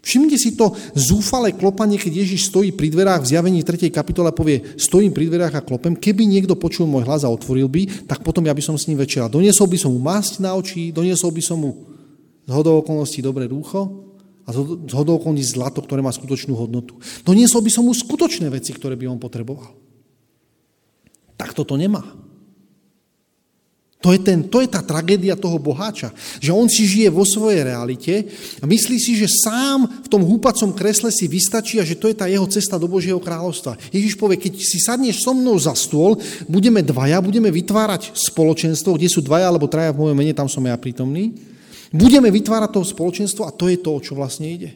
[0.07, 3.91] Všimnite si to zúfalé klopanie, keď Ježiš stojí pri dverách v zjavení 3.
[3.91, 7.67] kapitole a povie, stojím pri dverách a klopem, keby niekto počul môj hlas a otvoril
[7.67, 9.27] by, tak potom ja by som s ním večera.
[9.27, 11.71] Doniesol by som mu masť na oči, doniesol by som mu
[12.47, 14.06] z hodou okolností dobré rúcho,
[14.47, 16.95] a z hodou zlato, ktoré má skutočnú hodnotu.
[17.27, 19.75] Doniesol by som mu skutočné veci, ktoré by on potreboval.
[21.35, 22.07] Tak toto nemá.
[24.07, 27.67] To je, ten, to je tá tragédia toho boháča, že on si žije vo svojej
[27.67, 28.31] realite
[28.63, 32.15] a myslí si, že sám v tom húpacom kresle si vystačí a že to je
[32.15, 33.75] tá jeho cesta do Božieho kráľovstva.
[33.91, 39.11] Ježiš povie, keď si sadneš so mnou za stôl, budeme dvaja, budeme vytvárať spoločenstvo, kde
[39.11, 41.56] sú dvaja alebo traja v mojom mene, tam som ja prítomný.
[41.95, 44.71] Budeme vytvárať to spoločenstvo a to je to, o čo vlastne ide.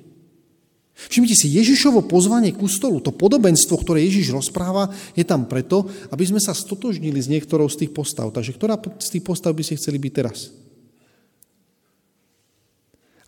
[0.94, 6.28] Všimnite si, Ježišovo pozvanie ku stolu, to podobenstvo, ktoré Ježiš rozpráva, je tam preto, aby
[6.28, 8.28] sme sa stotožnili s niektorou z tých postav.
[8.28, 10.52] Takže ktorá z tých postav by ste chceli byť teraz?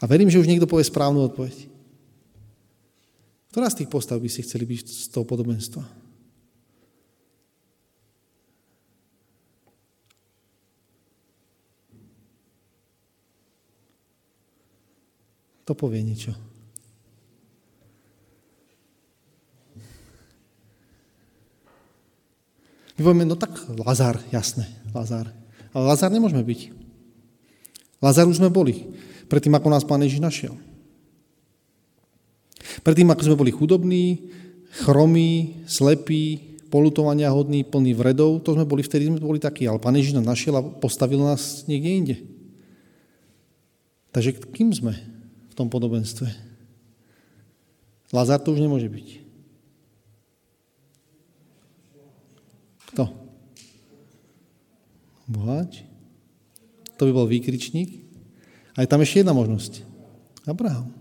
[0.03, 1.73] A verím, že už niekto povie správnu odpoveď.
[3.55, 6.02] Ktorá z tých postav by ste chceli byť z toho podobenstva?
[15.67, 16.35] To povie niečo.
[22.99, 25.31] My povieme, no tak Lazar, jasné, Lazar.
[25.73, 26.61] Ale Lazar nemôžeme byť.
[28.03, 28.93] Lazar už sme boli,
[29.31, 30.55] predtým, ako nás Pán Ježiš našiel.
[32.83, 34.29] Predtým, ako sme boli chudobní,
[34.83, 39.95] chromí, slepí, polutovania hodný, plný vredov, to sme boli vtedy, sme boli takí, ale Pán
[39.97, 42.17] Ježiš nás našiel a postavil nás niekde inde.
[44.13, 45.12] Takže kým sme
[45.53, 46.33] v tom podobenstve?
[48.13, 49.09] Lazar to už nemôže byť.
[52.93, 53.09] Kto?
[55.29, 55.85] Boháč?
[56.97, 58.05] To by bol výkričník.
[58.77, 59.85] A je tam ešte jedna možnosť.
[60.49, 60.93] Abraham.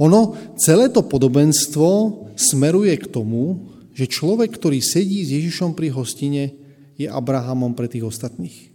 [0.00, 1.88] Ono, celé to podobenstvo
[2.36, 6.56] smeruje k tomu, že človek, ktorý sedí s Ježišom pri hostine,
[6.96, 8.72] je Abrahamom pre tých ostatných.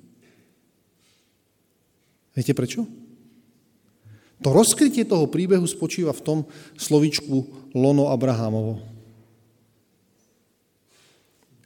[2.37, 2.85] Viete prečo?
[4.45, 6.39] To rozkrytie toho príbehu spočíva v tom
[6.77, 8.77] slovičku lono Abrahamovo.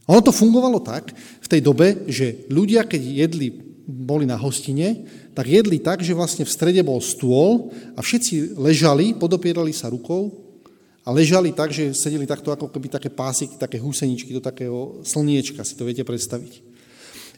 [0.07, 3.47] Ono to fungovalo tak v tej dobe, že ľudia, keď jedli,
[3.87, 9.15] boli na hostine, tak jedli tak, že vlastne v strede bol stôl a všetci ležali,
[9.15, 10.31] podopierali sa rukou
[11.03, 15.63] a ležali tak, že sedeli takto ako keby také pásiky, také húseničky do takého slniečka,
[15.63, 16.70] si to viete predstaviť.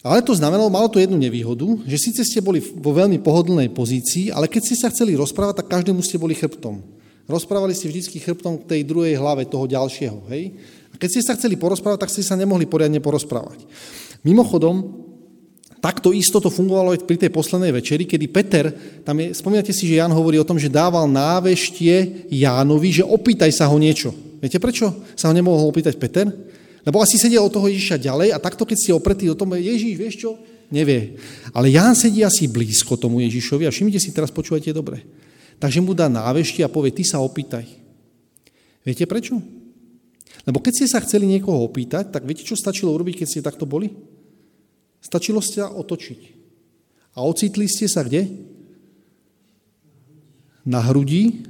[0.04, 4.36] Ale to znamenalo, malo to jednu nevýhodu, že síce ste boli vo veľmi pohodlnej pozícii,
[4.36, 6.84] ale keď ste sa chceli rozprávať, tak každému ste boli chrbtom.
[7.24, 10.28] Rozprávali ste vždy chrbtom k tej druhej hlave toho ďalšieho.
[10.28, 10.60] Hej?
[10.92, 13.64] A keď ste sa chceli porozprávať, tak ste sa nemohli poriadne porozprávať.
[14.28, 15.04] Mimochodom,
[15.84, 18.72] Takto isto to fungovalo aj pri tej poslednej večeri, kedy Peter,
[19.04, 23.52] tam je, spomínate si, že Jan hovorí o tom, že dával náveštie Jánovi, že opýtaj
[23.52, 24.16] sa ho niečo.
[24.40, 26.32] Viete prečo sa ho nemohol opýtať Peter?
[26.84, 29.96] Lebo asi sedel od toho Ježiša ďalej a takto, keď ste opretí o tom, Ježiš,
[29.96, 30.36] vieš čo?
[30.68, 31.16] Nevie.
[31.56, 35.06] Ale Ján sedí asi blízko tomu Ježišovi a všimnite si, teraz počúvajte dobre.
[35.64, 37.64] Takže mu dá náveštie a povie, ty sa opýtaj.
[38.84, 39.40] Viete prečo?
[40.44, 43.64] Lebo keď ste sa chceli niekoho opýtať, tak viete, čo stačilo urobiť, keď ste takto
[43.64, 43.96] boli?
[45.00, 46.20] Stačilo sa otočiť.
[47.16, 48.28] A ocitli ste sa kde?
[50.68, 51.48] Na hrudi,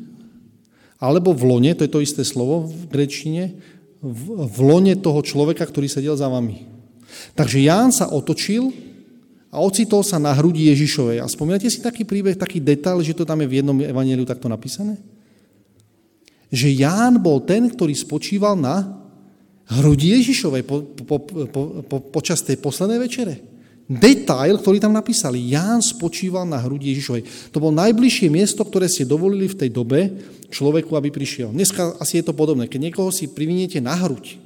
[1.01, 3.57] alebo v lone, to je to isté slovo v grečine,
[4.03, 6.67] v, v lone toho človeka, ktorý sedel za vami.
[7.39, 8.75] Takže Ján sa otočil
[9.47, 11.23] a ocitol sa na hrudi Ježišovej.
[11.23, 14.51] A spomínate si taký príbeh, taký detail, že to tam je v jednom evaneliu takto
[14.51, 14.99] napísané?
[16.51, 18.99] Že Ján bol ten, ktorý spočíval na
[19.79, 23.39] hrudi Ježišovej po, po, po, po, počas tej poslednej večere.
[23.83, 27.51] Detail, ktorý tam napísali, Ján spočíval na hrudi Ježišovej.
[27.51, 30.07] To bol najbližšie miesto, ktoré ste dovolili v tej dobe
[30.53, 31.49] človeku, aby prišiel.
[31.49, 32.69] Dneska asi je to podobné.
[32.69, 34.37] Keď niekoho si priviniete na hruď,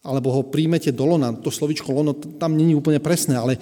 [0.00, 3.60] alebo ho príjmete do lona, to slovičko lono tam není úplne presné, ale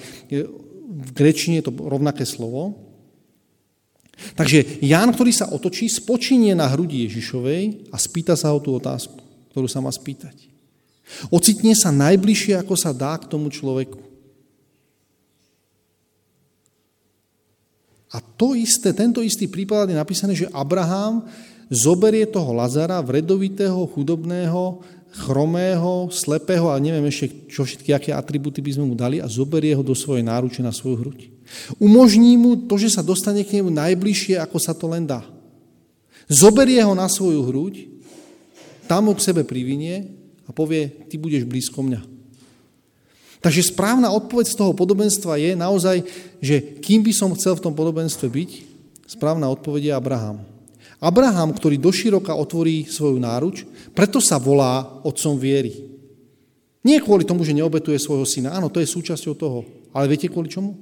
[0.84, 2.78] v grečine je to rovnaké slovo.
[4.38, 9.24] Takže Ján, ktorý sa otočí, spočinie na hrudi Ježišovej a spýta sa ho tú otázku
[9.55, 10.50] ktorú sa má spýtať.
[11.30, 14.02] Ocitne sa najbližšie, ako sa dá k tomu človeku.
[18.14, 21.26] A to isté, tento istý prípad je napísané, že Abraham
[21.66, 24.78] zoberie toho Lazara, vredovitého, chudobného,
[25.26, 29.74] chromého, slepého a neviem ešte, čo všetky, aké atributy by sme mu dali a zoberie
[29.74, 31.18] ho do svojej náruče na svoju hruď.
[31.82, 35.26] Umožní mu to, že sa dostane k nemu najbližšie, ako sa to len dá.
[36.30, 37.94] Zoberie ho na svoju hruď
[38.84, 40.12] tam ho k sebe privinie
[40.44, 42.13] a povie, ty budeš blízko mňa.
[43.45, 46.01] Takže správna odpoveď z toho podobenstva je naozaj,
[46.40, 48.51] že kým by som chcel v tom podobenstve byť,
[49.05, 50.40] správna odpoveď je Abraham.
[50.97, 55.76] Abraham, ktorý doširoka otvorí svoju náruč, preto sa volá otcom viery.
[56.80, 60.49] Nie kvôli tomu, že neobetuje svojho syna, áno, to je súčasťou toho, ale viete kvôli
[60.49, 60.80] čomu?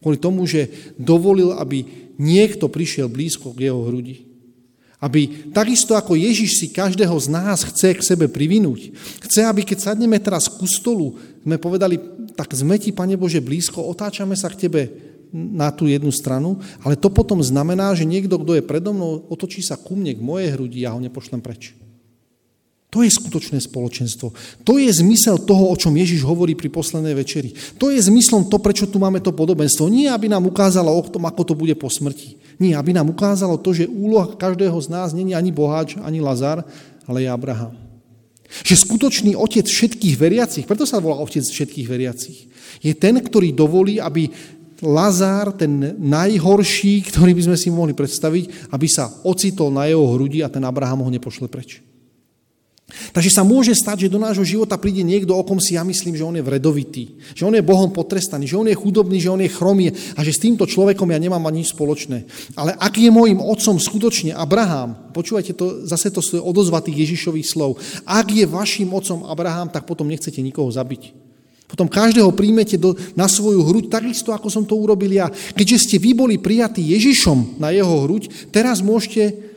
[0.00, 1.84] Kvôli tomu, že dovolil, aby
[2.16, 4.24] niekto prišiel blízko k jeho hrudi.
[5.00, 8.92] Aby takisto ako Ježiš si každého z nás chce k sebe privinúť,
[9.28, 11.96] chce, aby keď sadneme teraz ku stolu, sme povedali,
[12.36, 14.82] tak sme ti, Pane Bože, blízko, otáčame sa k Tebe
[15.32, 19.62] na tú jednu stranu, ale to potom znamená, že niekto, kto je predo mnou, otočí
[19.62, 21.72] sa ku mne, k mojej hrudi, ja ho nepošlem preč.
[22.90, 24.34] To je skutočné spoločenstvo.
[24.66, 27.54] To je zmysel toho, o čom Ježiš hovorí pri poslednej večeri.
[27.78, 29.86] To je zmyslom to, prečo tu máme to podobenstvo.
[29.86, 32.34] Nie, aby nám ukázalo o tom, ako to bude po smrti.
[32.58, 36.66] Nie, aby nám ukázalo to, že úloha každého z nás není ani boháč, ani Lazar,
[37.06, 37.89] ale je Abraham.
[38.66, 42.38] Že skutočný otec všetkých veriacich, preto sa volá otec všetkých veriacich,
[42.82, 44.30] je ten, ktorý dovolí, aby
[44.80, 50.40] Lazár, ten najhorší, ktorý by sme si mohli predstaviť, aby sa ocitol na jeho hrudi
[50.40, 51.84] a ten Abraham ho nepošle preč.
[53.10, 56.18] Takže sa môže stať, že do nášho života príde niekto, o kom si ja myslím,
[56.18, 59.40] že on je vredovitý, že on je Bohom potrestaný, že on je chudobný, že on
[59.40, 62.26] je chromý a že s týmto človekom ja nemám ani nič spoločné.
[62.56, 67.46] Ale ak je môjim otcom skutočne Abraham, počúvajte to, zase to sú odozva tých Ježišových
[67.46, 67.76] slov,
[68.06, 71.30] ak je vašim otcom Abraham, tak potom nechcete nikoho zabiť.
[71.70, 75.30] Potom každého príjmete do, na svoju hruď, takisto ako som to urobil ja.
[75.30, 79.49] Keďže ste vy boli prijatí Ježišom na jeho hruď, teraz môžete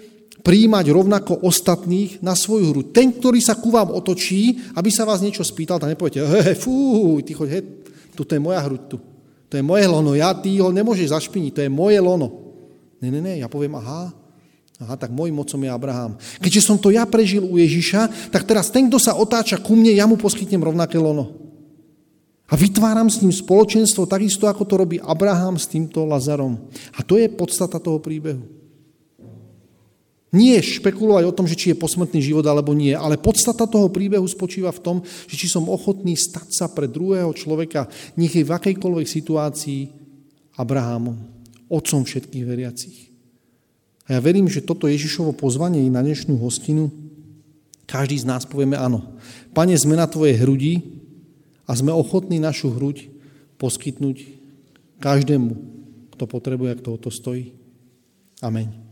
[0.43, 2.81] príjmať rovnako ostatných na svoju hru.
[2.91, 7.23] Ten, ktorý sa ku vám otočí, aby sa vás niečo spýtal, tak nepoviete, he, fú,
[7.23, 7.59] ty choď, he,
[8.11, 8.97] tu to je moja hruď tu.
[9.47, 12.27] To je moje lono, ja ty ho nemôžeš zašpiniť, to je moje lono.
[12.99, 14.11] Ne, ne, ne, ja poviem, aha,
[14.83, 16.19] aha, tak môjim mocom je Abraham.
[16.43, 19.95] Keďže som to ja prežil u Ježiša, tak teraz ten, kto sa otáča ku mne,
[19.95, 21.39] ja mu poskytnem rovnaké lono.
[22.51, 26.59] A vytváram s ním spoločenstvo takisto, ako to robí Abraham s týmto Lazarom.
[26.93, 28.62] A to je podstata toho príbehu.
[30.33, 34.25] Nie špekulovať o tom, že či je posmrtný život alebo nie, ale podstata toho príbehu
[34.25, 34.97] spočíva v tom,
[35.29, 37.85] že či som ochotný stať sa pre druhého človeka,
[38.17, 39.81] nech je v akejkoľvek situácii
[40.57, 41.21] Abrahamom,
[41.69, 43.13] otcom všetkých veriacich.
[44.09, 46.89] A ja verím, že toto Ježišovo pozvanie na dnešnú hostinu,
[47.85, 49.05] každý z nás povieme áno.
[49.53, 50.81] Pane, sme na Tvojej hrudi
[51.69, 53.05] a sme ochotní našu hruď
[53.61, 54.17] poskytnúť
[54.97, 55.51] každému,
[56.17, 57.53] kto potrebuje, kto o to stojí.
[58.41, 58.82] Amen.